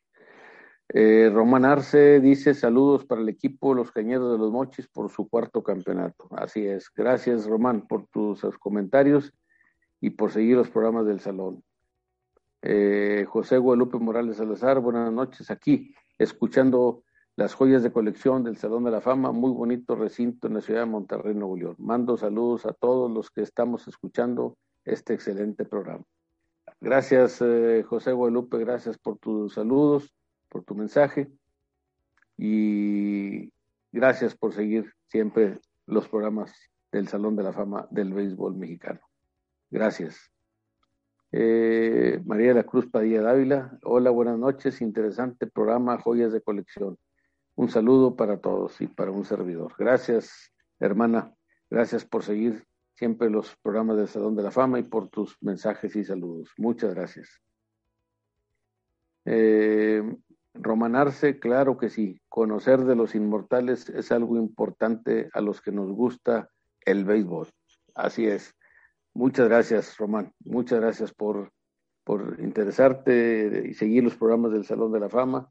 Eh, 0.91 1.29
Román 1.31 1.67
Arce 1.67 2.19
dice 2.21 2.55
saludos 2.55 3.05
para 3.05 3.21
el 3.21 3.29
equipo 3.29 3.75
Los 3.75 3.93
Cañeros 3.93 4.33
de 4.33 4.39
los 4.39 4.51
Mochis 4.51 4.89
por 4.89 5.11
su 5.11 5.29
cuarto 5.29 5.63
campeonato. 5.63 6.29
Así 6.31 6.67
es. 6.67 6.91
Gracias, 6.95 7.47
Román, 7.47 7.87
por 7.87 8.07
tus 8.07 8.41
comentarios 8.59 9.35
y 10.01 10.11
por 10.11 10.33
seguir 10.33 10.57
los 10.57 10.71
programas 10.71 11.07
del 11.07 11.21
salón. 11.21 11.63
Eh, 12.63 13.25
José 13.29 13.59
Guadalupe 13.59 13.99
Morales 13.99 14.39
Salazar, 14.39 14.81
buenas 14.81 15.13
noches 15.13 15.51
aquí, 15.51 15.95
escuchando 16.19 17.05
las 17.37 17.55
joyas 17.55 17.85
de 17.85 17.93
colección 17.93 18.43
del 18.43 18.57
Salón 18.57 18.83
de 18.83 18.91
la 18.91 19.01
Fama, 19.01 19.31
muy 19.31 19.53
bonito 19.53 19.95
recinto 19.95 20.49
en 20.49 20.55
la 20.55 20.61
ciudad 20.61 20.81
de 20.81 20.87
Monterrey, 20.87 21.35
Nuevo 21.35 21.57
León. 21.57 21.77
Mando 21.79 22.17
saludos 22.17 22.67
a 22.67 22.73
todos 22.73 23.11
los 23.11 23.31
que 23.31 23.43
estamos 23.43 23.87
escuchando 23.87 24.59
este 24.85 25.15
excelente 25.15 25.65
programa. 25.65 26.05
Gracias, 26.81 27.41
eh, 27.41 27.85
José 27.87 28.13
Guadalupe, 28.13 28.59
gracias 28.59 28.99
por 28.99 29.19
tus 29.19 29.55
saludos 29.55 30.13
por 30.49 30.65
tu 30.65 30.75
mensaje 30.75 31.31
y 32.37 33.53
gracias 33.93 34.35
por 34.35 34.53
seguir 34.53 34.93
siempre 35.07 35.61
los 35.87 36.09
programas 36.09 36.53
del 36.91 37.07
Salón 37.07 37.37
de 37.37 37.43
la 37.43 37.53
Fama 37.53 37.87
del 37.91 38.13
Béisbol 38.13 38.57
Mexicano. 38.57 39.01
Gracias. 39.71 40.33
Eh, 41.31 42.21
María 42.25 42.49
de 42.49 42.55
la 42.55 42.65
Cruz 42.65 42.87
Padilla 42.87 43.21
Dávila, 43.21 43.79
hola, 43.85 44.11
buenas 44.11 44.39
noches, 44.39 44.81
interesante 44.81 45.47
programa, 45.47 46.01
joyas 46.01 46.33
de 46.33 46.41
colección. 46.41 46.97
Un 47.55 47.69
saludo 47.69 48.17
para 48.17 48.41
todos 48.41 48.81
y 48.81 48.87
para 48.87 49.11
un 49.11 49.25
servidor. 49.25 49.75
Gracias, 49.79 50.53
hermana, 50.81 51.35
gracias 51.69 52.05
por 52.05 52.23
seguir 52.23 52.65
siempre 52.95 53.29
los 53.31 53.55
programas 53.63 53.99
del 53.99 54.09
Salón 54.09 54.37
de 54.37 54.43
la 54.43 54.51
Fama 54.51 54.79
y 54.79 54.85
por 54.85 55.09
tus 55.09 55.37
mensajes 55.43 55.95
y 55.97 56.05
saludos. 56.05 56.51
Muchas 56.57 56.95
gracias. 56.95 57.29
Eh, 59.25 60.03
Romanarse, 60.55 61.39
claro 61.39 61.77
que 61.79 61.89
sí. 61.89 62.21
Conocer 62.29 62.85
de 62.85 62.97
los 62.97 63.15
inmortales 63.15 63.89
es 63.91 64.11
algo 64.11 64.37
importante 64.37 65.29
a 65.33 65.41
los 65.41 65.61
que 65.61 65.71
nos 65.71 65.93
gusta 65.93 66.51
el 66.85 67.05
béisbol. 67.05 67.49
Así 67.95 68.27
es. 68.27 68.57
Muchas 69.19 69.49
gracias, 69.49 69.97
Román. 69.97 70.33
Muchas 70.45 70.79
gracias 70.79 71.13
por, 71.13 71.51
por 72.05 72.37
interesarte 72.39 73.65
y 73.69 73.75
seguir 73.75 74.05
los 74.05 74.15
programas 74.15 74.53
del 74.53 74.65
Salón 74.65 74.93
de 74.93 75.01
la 75.01 75.09
Fama. 75.09 75.51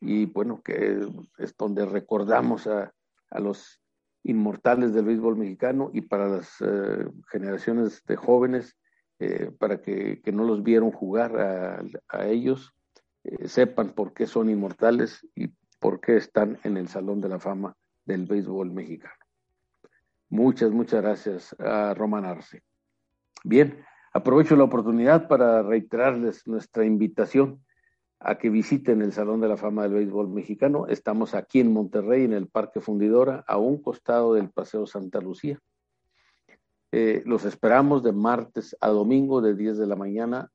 Y 0.00 0.26
bueno, 0.26 0.60
que 0.60 1.06
es 1.38 1.56
donde 1.56 1.86
recordamos 1.86 2.66
a, 2.66 2.92
a 3.30 3.38
los 3.38 3.80
inmortales 4.24 4.92
del 4.92 5.04
béisbol 5.04 5.36
mexicano 5.36 5.88
y 5.92 6.00
para 6.00 6.26
las 6.26 6.56
eh, 6.60 7.06
generaciones 7.30 8.04
de 8.06 8.16
jóvenes, 8.16 8.76
eh, 9.20 9.52
para 9.56 9.80
que, 9.80 10.20
que, 10.20 10.32
no 10.32 10.42
los 10.42 10.64
vieron 10.64 10.90
jugar 10.90 11.38
a, 11.38 11.84
a 12.08 12.26
ellos, 12.26 12.74
eh, 13.22 13.46
sepan 13.46 13.90
por 13.90 14.14
qué 14.14 14.26
son 14.26 14.50
inmortales 14.50 15.24
y 15.36 15.52
por 15.78 16.00
qué 16.00 16.16
están 16.16 16.58
en 16.64 16.76
el 16.76 16.88
Salón 16.88 17.20
de 17.20 17.28
la 17.28 17.38
Fama 17.38 17.76
del 18.04 18.26
Béisbol 18.26 18.72
Mexicano. 18.72 19.14
Muchas, 20.28 20.72
muchas 20.72 21.02
gracias 21.02 21.54
a 21.60 21.94
Roman 21.94 22.24
Arce. 22.24 22.64
Bien, 23.48 23.84
aprovecho 24.12 24.56
la 24.56 24.64
oportunidad 24.64 25.28
para 25.28 25.62
reiterarles 25.62 26.46
nuestra 26.46 26.84
invitación 26.84 27.64
a 28.18 28.38
que 28.38 28.50
visiten 28.50 29.02
el 29.02 29.12
Salón 29.12 29.40
de 29.40 29.48
la 29.48 29.56
Fama 29.56 29.84
del 29.84 29.94
Béisbol 29.94 30.28
Mexicano. 30.28 30.86
Estamos 30.88 31.34
aquí 31.34 31.60
en 31.60 31.72
Monterrey, 31.72 32.24
en 32.24 32.32
el 32.32 32.48
Parque 32.48 32.80
Fundidora, 32.80 33.44
a 33.46 33.58
un 33.58 33.80
costado 33.80 34.34
del 34.34 34.50
Paseo 34.50 34.86
Santa 34.86 35.20
Lucía. 35.20 35.60
Eh, 36.90 37.22
los 37.24 37.44
esperamos 37.44 38.02
de 38.02 38.12
martes 38.12 38.76
a 38.80 38.88
domingo 38.88 39.40
de 39.40 39.54
10 39.54 39.78
de 39.78 39.86
la 39.86 39.96
mañana 39.96 40.50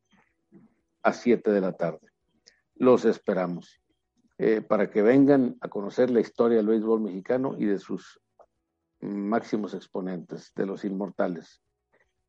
a 1.02 1.14
7 1.14 1.50
de 1.50 1.62
la 1.62 1.74
tarde 1.74 2.12
los 2.82 3.06
esperamos 3.06 3.80
eh, 4.40 4.60
para 4.60 4.90
que 4.90 5.04
vengan 5.04 5.56
a 5.62 5.68
conocer 5.68 6.10
la 6.10 6.20
historia 6.20 6.58
del 6.58 6.66
béisbol 6.66 7.00
mexicano 7.00 7.56
y 7.60 7.66
de 7.66 7.78
sus 7.78 8.20
máximos 9.02 9.76
exponentes, 9.76 10.52
de 10.56 10.66
los 10.66 10.84
inmortales, 10.84 11.62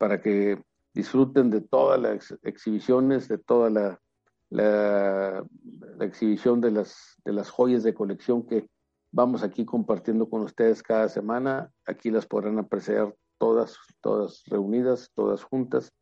para 0.02 0.20
que 0.20 0.60
disfruten 0.94 1.48
de 1.48 1.60
todas 1.60 2.00
las 2.00 2.36
exhibiciones, 2.42 3.28
de 3.28 3.38
toda 3.38 3.70
la, 3.70 5.46
exhibición 6.00 6.60
de 6.60 6.72
las, 6.72 7.20
de 7.24 7.32
las 7.32 7.50
joyas 7.50 7.84
de 7.84 7.94
colección 7.94 8.44
que 8.44 8.68
vamos 9.12 9.44
aquí 9.44 9.64
compartiendo 9.64 10.28
con 10.28 10.42
ustedes 10.42 10.82
cada 10.82 11.08
semana. 11.08 11.70
Aquí 11.86 12.10
las 12.10 12.26
podrán 12.26 12.58
apreciar 12.58 13.14
todas, 13.38 13.78
todas 14.00 14.42
reunidas, 14.46 15.08
todas 15.14 15.44
juntas, 15.44 15.92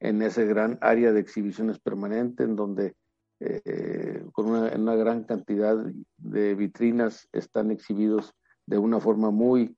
en 0.00 0.22
ese 0.22 0.46
gran 0.46 0.76
área 0.80 1.12
de 1.12 1.20
exhibiciones 1.20 1.78
permanente, 1.78 2.42
en 2.42 2.56
donde 2.56 2.96
eh, 3.38 4.26
con 4.32 4.46
una, 4.46 4.96
gran 4.96 5.22
cantidad 5.22 5.76
de 6.16 6.54
vitrinas 6.56 7.28
están 7.30 7.70
exhibidos 7.70 8.34
de 8.66 8.78
una 8.78 8.98
forma 8.98 9.30
muy, 9.30 9.76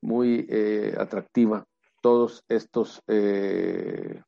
muy 0.00 0.46
eh, 0.48 0.94
atractiva 0.96 1.66
todos 2.06 2.44
estos, 2.48 3.02
eh, 3.08 4.22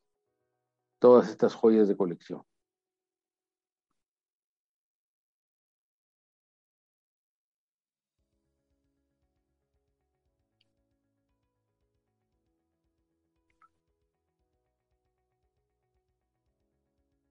todas 0.99 1.29
estas 1.29 1.55
joyas 1.55 1.87
de 1.87 1.97
colección. 1.97 2.43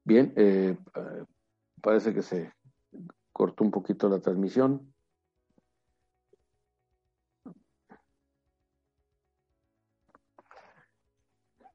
Bien, 0.05 0.31
eh, 0.37 0.77
parece 1.81 2.13
que 2.13 2.21
se 2.21 2.53
cortó 3.33 3.65
un 3.65 3.71
poquito 3.71 4.07
la 4.07 4.21
transmisión. 4.21 4.93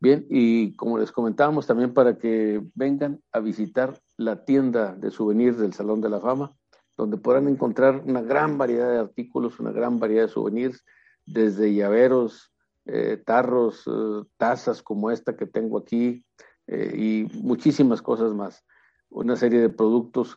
Bien, 0.02 0.26
y 0.28 0.74
como 0.74 0.98
les 0.98 1.12
comentábamos, 1.12 1.68
también 1.68 1.94
para 1.94 2.18
que 2.18 2.60
vengan 2.74 3.20
a 3.30 3.38
visitar 3.38 4.00
la 4.16 4.44
tienda 4.44 4.96
de 4.96 5.12
souvenirs 5.12 5.58
del 5.58 5.74
Salón 5.74 6.00
de 6.00 6.10
la 6.10 6.18
Fama, 6.18 6.56
donde 6.96 7.18
podrán 7.18 7.46
encontrar 7.46 8.02
una 8.04 8.20
gran 8.20 8.58
variedad 8.58 8.90
de 8.90 8.98
artículos, 8.98 9.60
una 9.60 9.70
gran 9.70 10.00
variedad 10.00 10.24
de 10.24 10.32
souvenirs, 10.32 10.84
desde 11.24 11.72
llaveros, 11.72 12.52
eh, 12.84 13.22
tarros, 13.24 13.84
eh, 13.86 14.24
tazas 14.38 14.82
como 14.82 15.12
esta 15.12 15.36
que 15.36 15.46
tengo 15.46 15.78
aquí, 15.78 16.24
eh, 16.66 16.92
y 16.96 17.38
muchísimas 17.40 18.02
cosas 18.02 18.34
más. 18.34 18.64
Una 19.08 19.36
serie 19.36 19.60
de 19.60 19.68
productos 19.68 20.36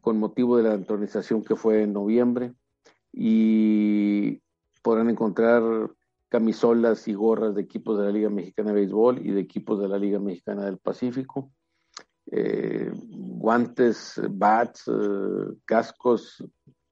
con 0.00 0.20
motivo 0.20 0.56
de 0.56 0.62
la 0.62 0.74
entronización 0.74 1.42
que 1.42 1.56
fue 1.56 1.82
en 1.82 1.92
noviembre 1.92 2.54
y 3.12 4.40
podrán 4.82 5.10
encontrar 5.10 5.90
camisolas 6.28 7.06
y 7.08 7.14
gorras 7.14 7.54
de 7.54 7.62
equipos 7.62 7.98
de 7.98 8.04
la 8.04 8.10
Liga 8.10 8.30
Mexicana 8.30 8.70
de 8.70 8.76
Béisbol 8.76 9.24
y 9.24 9.30
de 9.30 9.40
equipos 9.40 9.80
de 9.80 9.88
la 9.88 9.98
Liga 9.98 10.18
Mexicana 10.18 10.64
del 10.64 10.78
Pacífico, 10.78 11.52
eh, 12.30 12.90
guantes, 12.94 14.20
bats, 14.30 14.90
cascos, 15.64 16.44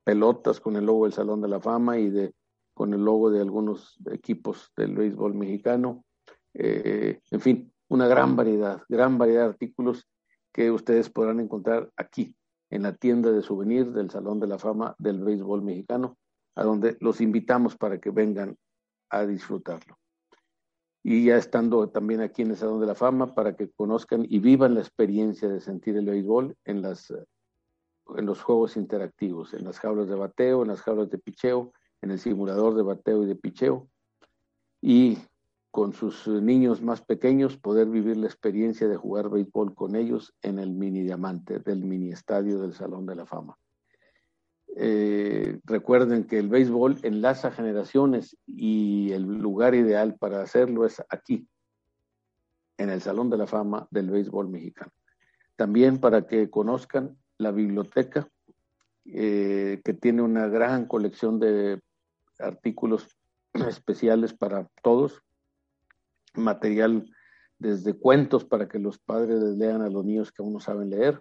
pelotas 0.04 0.60
con 0.60 0.76
el 0.76 0.86
logo 0.86 1.04
del 1.04 1.12
Salón 1.12 1.40
de 1.40 1.48
la 1.48 1.60
Fama 1.60 1.98
y 1.98 2.10
de, 2.10 2.34
con 2.72 2.94
el 2.94 3.04
logo 3.04 3.30
de 3.30 3.40
algunos 3.40 3.98
equipos 4.10 4.72
del 4.76 4.94
béisbol 4.94 5.34
mexicano. 5.34 6.04
en 6.52 7.40
fin, 7.40 7.72
una 7.88 8.06
gran 8.06 8.36
variedad, 8.36 8.82
gran 8.88 9.18
variedad 9.18 9.42
de 9.42 9.48
artículos 9.50 10.06
que 10.52 10.70
ustedes 10.70 11.10
podrán 11.10 11.40
encontrar 11.40 11.90
aquí, 11.96 12.36
en 12.70 12.82
la 12.82 12.94
tienda 12.94 13.30
de 13.30 13.42
souvenirs 13.42 13.94
del 13.94 14.10
Salón 14.10 14.40
de 14.40 14.46
la 14.46 14.58
Fama 14.58 14.94
del 14.98 15.22
Béisbol 15.22 15.62
Mexicano, 15.62 16.16
a 16.56 16.64
donde 16.64 16.96
los 17.00 17.20
invitamos 17.20 17.76
para 17.76 17.98
que 17.98 18.10
vengan 18.10 18.56
a 19.10 19.26
disfrutarlo. 19.26 19.98
Y 21.02 21.26
ya 21.26 21.36
estando 21.36 21.88
también 21.90 22.22
aquí 22.22 22.42
en 22.42 22.50
el 22.50 22.56
Salón 22.56 22.80
de 22.80 22.86
la 22.86 22.94
Fama, 22.94 23.34
para 23.34 23.54
que 23.56 23.70
conozcan 23.70 24.26
y 24.28 24.38
vivan 24.38 24.74
la 24.74 24.80
experiencia 24.80 25.48
de 25.48 25.60
sentir 25.60 25.96
el 25.96 26.06
béisbol 26.06 26.56
en, 26.64 26.80
las, 26.80 27.10
en 27.10 28.26
los 28.26 28.42
juegos 28.42 28.76
interactivos, 28.76 29.52
en 29.52 29.64
las 29.64 29.78
jaulas 29.78 30.08
de 30.08 30.14
bateo, 30.14 30.62
en 30.62 30.68
las 30.68 30.80
jaulas 30.80 31.10
de 31.10 31.18
picheo, 31.18 31.72
en 32.00 32.10
el 32.10 32.18
simulador 32.18 32.74
de 32.74 32.82
bateo 32.82 33.22
y 33.22 33.26
de 33.26 33.36
picheo. 33.36 33.88
Y 34.80 35.18
con 35.70 35.92
sus 35.92 36.28
niños 36.28 36.80
más 36.80 37.02
pequeños, 37.02 37.58
poder 37.58 37.88
vivir 37.88 38.16
la 38.16 38.26
experiencia 38.26 38.86
de 38.86 38.96
jugar 38.96 39.28
béisbol 39.28 39.74
con 39.74 39.96
ellos 39.96 40.32
en 40.40 40.58
el 40.58 40.72
mini 40.72 41.02
diamante 41.02 41.58
del 41.58 41.84
mini 41.84 42.12
estadio 42.12 42.60
del 42.60 42.74
Salón 42.74 43.06
de 43.06 43.16
la 43.16 43.26
Fama. 43.26 43.58
Eh, 44.76 45.60
recuerden 45.64 46.24
que 46.24 46.38
el 46.38 46.48
béisbol 46.48 46.98
enlaza 47.02 47.52
generaciones 47.52 48.36
y 48.44 49.12
el 49.12 49.22
lugar 49.22 49.74
ideal 49.74 50.16
para 50.18 50.42
hacerlo 50.42 50.84
es 50.84 51.00
aquí, 51.08 51.48
en 52.76 52.90
el 52.90 53.00
Salón 53.00 53.30
de 53.30 53.36
la 53.36 53.46
Fama 53.46 53.86
del 53.90 54.10
Béisbol 54.10 54.48
Mexicano. 54.48 54.90
También 55.54 55.98
para 55.98 56.26
que 56.26 56.50
conozcan 56.50 57.16
la 57.38 57.52
biblioteca, 57.52 58.28
eh, 59.04 59.80
que 59.84 59.94
tiene 59.94 60.22
una 60.22 60.48
gran 60.48 60.86
colección 60.86 61.38
de 61.38 61.80
artículos 62.40 63.06
especiales 63.52 64.34
para 64.34 64.68
todos, 64.82 65.22
material 66.34 67.08
desde 67.60 67.94
cuentos 67.94 68.44
para 68.44 68.66
que 68.66 68.80
los 68.80 68.98
padres 68.98 69.40
les 69.40 69.56
lean 69.56 69.82
a 69.82 69.88
los 69.88 70.04
niños 70.04 70.32
que 70.32 70.42
aún 70.42 70.54
no 70.54 70.60
saben 70.60 70.90
leer, 70.90 71.20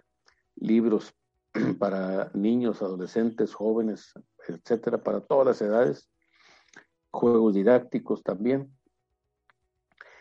libros 0.56 1.14
para 1.78 2.30
niños, 2.34 2.82
adolescentes, 2.82 3.54
jóvenes, 3.54 4.12
etcétera, 4.46 5.02
para 5.02 5.20
todas 5.20 5.46
las 5.46 5.62
edades, 5.62 6.10
juegos 7.10 7.54
didácticos 7.54 8.22
también, 8.22 8.70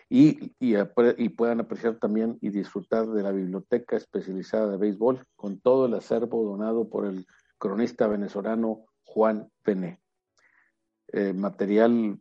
y, 0.10 0.54
y, 0.60 1.30
puedan 1.30 1.60
apreciar 1.60 1.98
también 1.98 2.38
y 2.40 2.50
disfrutar 2.50 3.08
de 3.08 3.24
la 3.24 3.32
biblioteca 3.32 3.96
especializada 3.96 4.70
de 4.70 4.78
béisbol 4.78 5.26
con 5.36 5.60
todo 5.60 5.88
el 5.88 5.96
acervo 5.96 6.44
donado 6.44 6.88
por 6.88 7.08
el 7.08 7.26
cronista 7.58 8.06
venezolano 8.06 8.86
Juan 9.06 9.50
Pené. 9.64 10.04
Eh, 11.08 11.34
material 11.34 12.20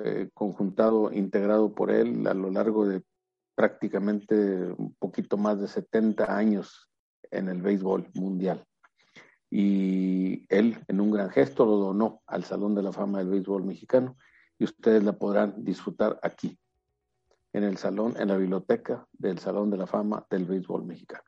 eh, 0.00 0.28
conjuntado, 0.34 1.12
integrado 1.12 1.72
por 1.72 1.92
él 1.92 2.26
a 2.26 2.34
lo 2.34 2.50
largo 2.50 2.84
de 2.88 3.04
prácticamente 3.54 4.34
un 4.34 4.96
poquito 4.98 5.36
más 5.36 5.60
de 5.60 5.68
70 5.68 6.36
años 6.36 6.89
en 7.30 7.48
el 7.48 7.62
béisbol 7.62 8.08
mundial. 8.14 8.64
Y 9.50 10.46
él, 10.48 10.78
en 10.86 11.00
un 11.00 11.10
gran 11.10 11.30
gesto, 11.30 11.64
lo 11.64 11.76
donó 11.76 12.22
al 12.26 12.44
Salón 12.44 12.74
de 12.74 12.82
la 12.82 12.92
Fama 12.92 13.18
del 13.18 13.28
Béisbol 13.28 13.64
Mexicano 13.64 14.16
y 14.58 14.64
ustedes 14.64 15.02
la 15.02 15.12
podrán 15.12 15.64
disfrutar 15.64 16.18
aquí, 16.22 16.58
en 17.52 17.64
el 17.64 17.76
salón, 17.76 18.14
en 18.18 18.28
la 18.28 18.36
biblioteca 18.36 19.06
del 19.12 19.38
Salón 19.38 19.70
de 19.70 19.78
la 19.78 19.86
Fama 19.86 20.24
del 20.30 20.44
Béisbol 20.44 20.84
Mexicano. 20.84 21.24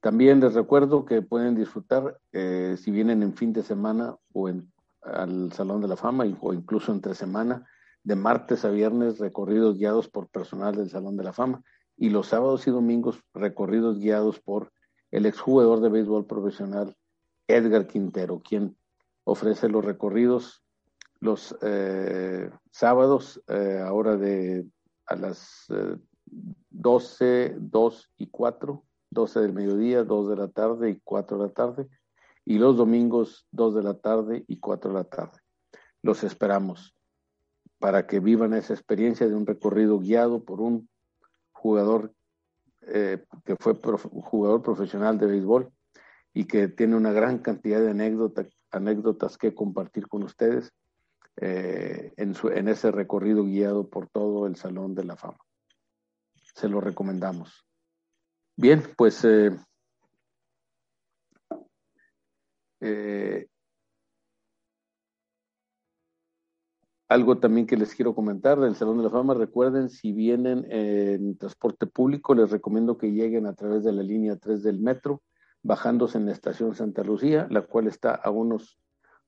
También 0.00 0.40
les 0.40 0.54
recuerdo 0.54 1.04
que 1.04 1.22
pueden 1.22 1.54
disfrutar, 1.54 2.18
eh, 2.32 2.76
si 2.76 2.90
vienen 2.90 3.22
en 3.22 3.34
fin 3.34 3.52
de 3.52 3.62
semana 3.62 4.16
o 4.32 4.48
en 4.48 4.72
al 5.02 5.52
Salón 5.52 5.80
de 5.80 5.88
la 5.88 5.96
Fama 5.96 6.24
o 6.40 6.52
incluso 6.52 6.92
entre 6.92 7.14
semana, 7.14 7.66
de 8.04 8.16
martes 8.16 8.64
a 8.64 8.70
viernes 8.70 9.18
recorridos 9.18 9.76
guiados 9.76 10.08
por 10.08 10.28
personal 10.28 10.74
del 10.74 10.90
Salón 10.90 11.16
de 11.16 11.24
la 11.24 11.32
Fama 11.32 11.62
y 11.96 12.10
los 12.10 12.28
sábados 12.28 12.66
y 12.66 12.70
domingos 12.70 13.22
recorridos 13.32 13.98
guiados 13.98 14.40
por 14.40 14.72
el 15.12 15.26
exjugador 15.26 15.80
de 15.80 15.90
béisbol 15.90 16.26
profesional 16.26 16.96
Edgar 17.46 17.86
Quintero, 17.86 18.40
quien 18.40 18.76
ofrece 19.24 19.68
los 19.68 19.84
recorridos 19.84 20.62
los 21.20 21.56
eh, 21.62 22.50
sábados 22.72 23.40
eh, 23.46 23.80
ahora 23.86 24.16
de 24.16 24.66
a 25.06 25.14
las 25.14 25.66
12, 26.70 27.44
eh, 27.44 27.56
2 27.56 28.10
y 28.18 28.26
4, 28.26 28.82
12 29.10 29.40
del 29.40 29.52
mediodía, 29.52 30.02
2 30.02 30.30
de 30.30 30.36
la 30.36 30.48
tarde 30.48 30.90
y 30.90 31.00
4 31.04 31.38
de 31.38 31.44
la 31.44 31.52
tarde 31.52 31.88
y 32.44 32.58
los 32.58 32.76
domingos 32.76 33.46
2 33.52 33.76
de 33.76 33.82
la 33.84 33.94
tarde 33.94 34.44
y 34.48 34.58
4 34.58 34.90
de 34.90 34.96
la 34.96 35.04
tarde. 35.04 35.38
Los 36.02 36.24
esperamos 36.24 36.96
para 37.78 38.08
que 38.08 38.18
vivan 38.18 38.54
esa 38.54 38.74
experiencia 38.74 39.28
de 39.28 39.34
un 39.34 39.46
recorrido 39.46 40.00
guiado 40.00 40.42
por 40.42 40.60
un 40.60 40.88
jugador 41.52 42.12
eh, 42.86 43.24
que 43.44 43.56
fue 43.56 43.74
jugador 43.74 44.62
profesional 44.62 45.18
de 45.18 45.26
béisbol 45.26 45.72
y 46.34 46.44
que 46.46 46.68
tiene 46.68 46.96
una 46.96 47.12
gran 47.12 47.38
cantidad 47.38 47.80
de 47.80 47.90
anécdotas, 47.90 48.48
anécdotas 48.70 49.36
que 49.38 49.54
compartir 49.54 50.08
con 50.08 50.22
ustedes 50.22 50.72
eh, 51.36 52.12
en, 52.16 52.34
en 52.54 52.68
ese 52.68 52.90
recorrido 52.90 53.44
guiado 53.44 53.88
por 53.88 54.08
todo 54.08 54.46
el 54.46 54.56
Salón 54.56 54.94
de 54.94 55.04
la 55.04 55.16
Fama. 55.16 55.38
Se 56.54 56.68
lo 56.68 56.80
recomendamos. 56.80 57.64
Bien, 58.56 58.82
pues 58.96 59.24
eh, 59.24 59.50
eh, 62.80 63.48
algo 67.12 67.38
también 67.38 67.66
que 67.66 67.76
les 67.76 67.94
quiero 67.94 68.14
comentar 68.14 68.58
del 68.58 68.74
Salón 68.74 68.96
de 68.98 69.04
la 69.04 69.10
Fama, 69.10 69.34
recuerden, 69.34 69.90
si 69.90 70.12
vienen 70.12 70.66
en 70.70 71.36
transporte 71.36 71.86
público, 71.86 72.34
les 72.34 72.50
recomiendo 72.50 72.96
que 72.96 73.12
lleguen 73.12 73.46
a 73.46 73.54
través 73.54 73.84
de 73.84 73.92
la 73.92 74.02
línea 74.02 74.36
3 74.36 74.62
del 74.62 74.80
metro, 74.80 75.22
bajándose 75.62 76.16
en 76.16 76.26
la 76.26 76.32
estación 76.32 76.74
Santa 76.74 77.04
Lucía, 77.04 77.46
la 77.50 77.62
cual 77.62 77.86
está 77.86 78.14
a 78.14 78.30
unos 78.30 78.78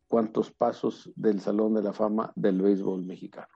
cuantos 0.09 0.51
pasos 0.51 1.13
del 1.15 1.41
Salón 1.41 1.75
de 1.75 1.83
la 1.83 1.93
Fama 1.93 2.33
del 2.37 2.63
Béisbol 2.63 3.05
Mexicano. 3.05 3.53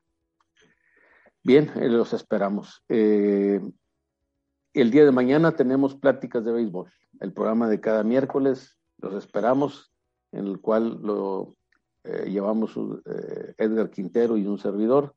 Bien, 1.42 1.70
eh, 1.76 1.88
los 1.88 2.12
esperamos. 2.12 2.84
Eh, 2.88 3.60
el 4.74 4.90
día 4.90 5.04
de 5.04 5.12
mañana 5.12 5.52
tenemos 5.52 5.94
pláticas 5.94 6.44
de 6.44 6.52
béisbol, 6.52 6.92
el 7.20 7.32
programa 7.32 7.68
de 7.68 7.80
cada 7.80 8.04
miércoles, 8.04 8.78
los 8.98 9.14
esperamos, 9.14 9.94
en 10.32 10.46
el 10.46 10.60
cual 10.60 11.00
lo 11.02 11.57
eh, 12.08 12.30
llevamos 12.30 12.74
Edgar 13.58 13.90
Quintero 13.90 14.36
y 14.36 14.46
un 14.46 14.58
servidor. 14.58 15.14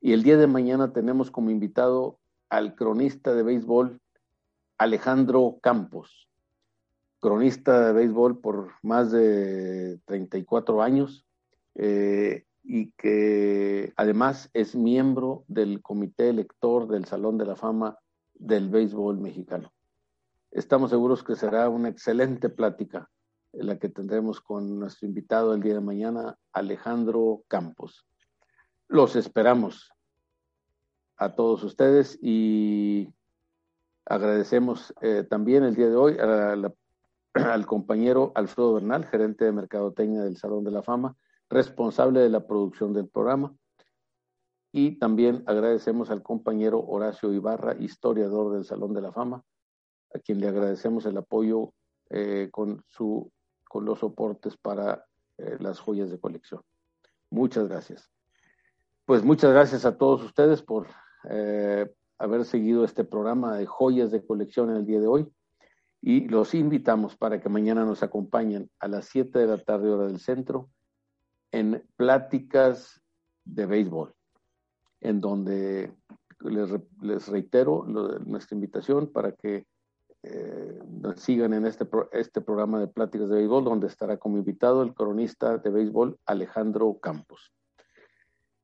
Y 0.00 0.12
el 0.12 0.22
día 0.22 0.36
de 0.36 0.46
mañana 0.46 0.92
tenemos 0.92 1.30
como 1.30 1.50
invitado 1.50 2.20
al 2.48 2.74
cronista 2.74 3.34
de 3.34 3.42
béisbol 3.42 4.00
Alejandro 4.78 5.58
Campos, 5.62 6.28
cronista 7.20 7.86
de 7.86 7.92
béisbol 7.92 8.40
por 8.40 8.72
más 8.82 9.10
de 9.10 9.98
34 10.04 10.82
años 10.82 11.26
eh, 11.74 12.44
y 12.62 12.90
que 12.92 13.92
además 13.96 14.50
es 14.52 14.74
miembro 14.76 15.44
del 15.48 15.80
comité 15.80 16.28
elector 16.28 16.86
del 16.86 17.04
Salón 17.06 17.38
de 17.38 17.46
la 17.46 17.56
Fama 17.56 17.98
del 18.34 18.68
Béisbol 18.68 19.18
Mexicano. 19.18 19.72
Estamos 20.50 20.90
seguros 20.90 21.24
que 21.24 21.34
será 21.34 21.68
una 21.68 21.88
excelente 21.88 22.48
plática 22.48 23.10
la 23.58 23.78
que 23.78 23.88
tendremos 23.88 24.40
con 24.40 24.78
nuestro 24.78 25.06
invitado 25.06 25.54
el 25.54 25.62
día 25.62 25.74
de 25.74 25.80
mañana, 25.80 26.38
Alejandro 26.52 27.42
Campos. 27.48 28.06
Los 28.88 29.16
esperamos 29.16 29.92
a 31.16 31.34
todos 31.34 31.62
ustedes 31.62 32.18
y 32.20 33.12
agradecemos 34.06 34.94
eh, 35.00 35.24
también 35.28 35.64
el 35.64 35.74
día 35.74 35.88
de 35.88 35.96
hoy 35.96 36.16
al 37.34 37.66
compañero 37.66 38.32
Alfredo 38.34 38.74
Bernal, 38.74 39.06
gerente 39.06 39.44
de 39.44 39.52
Mercadotecnia 39.52 40.22
del 40.22 40.36
Salón 40.36 40.64
de 40.64 40.70
la 40.70 40.82
Fama, 40.82 41.16
responsable 41.48 42.20
de 42.20 42.30
la 42.30 42.46
producción 42.46 42.92
del 42.92 43.08
programa. 43.08 43.54
Y 44.72 44.98
también 44.98 45.44
agradecemos 45.46 46.10
al 46.10 46.22
compañero 46.22 46.80
Horacio 46.80 47.32
Ibarra, 47.32 47.76
historiador 47.78 48.54
del 48.54 48.64
Salón 48.64 48.92
de 48.92 49.02
la 49.02 49.12
Fama, 49.12 49.44
a 50.12 50.18
quien 50.18 50.40
le 50.40 50.48
agradecemos 50.48 51.06
el 51.06 51.16
apoyo 51.16 51.72
eh, 52.10 52.48
con, 52.50 52.84
su, 52.88 53.30
con 53.74 53.84
los 53.84 53.98
soportes 53.98 54.56
para 54.56 55.04
eh, 55.36 55.56
las 55.58 55.80
joyas 55.80 56.08
de 56.08 56.20
colección. 56.20 56.62
Muchas 57.28 57.66
gracias. 57.66 58.08
Pues 59.04 59.24
muchas 59.24 59.50
gracias 59.50 59.84
a 59.84 59.98
todos 59.98 60.22
ustedes 60.22 60.62
por 60.62 60.86
eh, 61.28 61.92
haber 62.16 62.44
seguido 62.44 62.84
este 62.84 63.02
programa 63.02 63.56
de 63.56 63.66
joyas 63.66 64.12
de 64.12 64.24
colección 64.24 64.70
en 64.70 64.76
el 64.76 64.86
día 64.86 65.00
de 65.00 65.08
hoy 65.08 65.28
y 66.00 66.28
los 66.28 66.54
invitamos 66.54 67.16
para 67.16 67.40
que 67.40 67.48
mañana 67.48 67.84
nos 67.84 68.04
acompañen 68.04 68.70
a 68.78 68.86
las 68.86 69.06
7 69.06 69.40
de 69.40 69.46
la 69.48 69.58
tarde 69.58 69.90
hora 69.90 70.06
del 70.06 70.20
centro 70.20 70.70
en 71.50 71.84
pláticas 71.96 73.02
de 73.44 73.66
béisbol, 73.66 74.14
en 75.00 75.20
donde 75.20 75.92
les, 76.38 77.26
reitero 77.26 77.84
nuestra 77.88 78.54
invitación 78.54 79.10
para 79.10 79.32
que 79.32 79.66
eh, 80.26 80.80
nos 81.02 81.20
sigan 81.20 81.52
en 81.54 81.66
este, 81.66 81.86
este 82.12 82.40
programa 82.40 82.80
de 82.80 82.88
pláticas 82.88 83.28
de 83.28 83.36
béisbol, 83.36 83.64
donde 83.64 83.86
estará 83.86 84.16
como 84.16 84.38
invitado 84.38 84.82
el 84.82 84.94
cronista 84.94 85.58
de 85.58 85.70
béisbol 85.70 86.18
Alejandro 86.26 86.98
Campos 87.00 87.52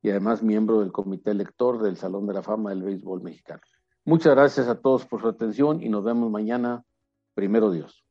y 0.01 0.09
además 0.09 0.41
miembro 0.41 0.79
del 0.79 0.91
comité 0.91 1.31
elector 1.31 1.81
del 1.81 1.97
Salón 1.97 2.25
de 2.25 2.33
la 2.33 2.41
Fama 2.41 2.71
del 2.71 2.83
Béisbol 2.83 3.21
Mexicano. 3.21 3.61
Muchas 4.03 4.33
gracias 4.33 4.67
a 4.67 4.79
todos 4.79 5.05
por 5.05 5.21
su 5.21 5.27
atención 5.27 5.83
y 5.83 5.89
nos 5.89 6.03
vemos 6.03 6.31
mañana, 6.31 6.83
primero 7.35 7.69
Dios. 7.69 8.03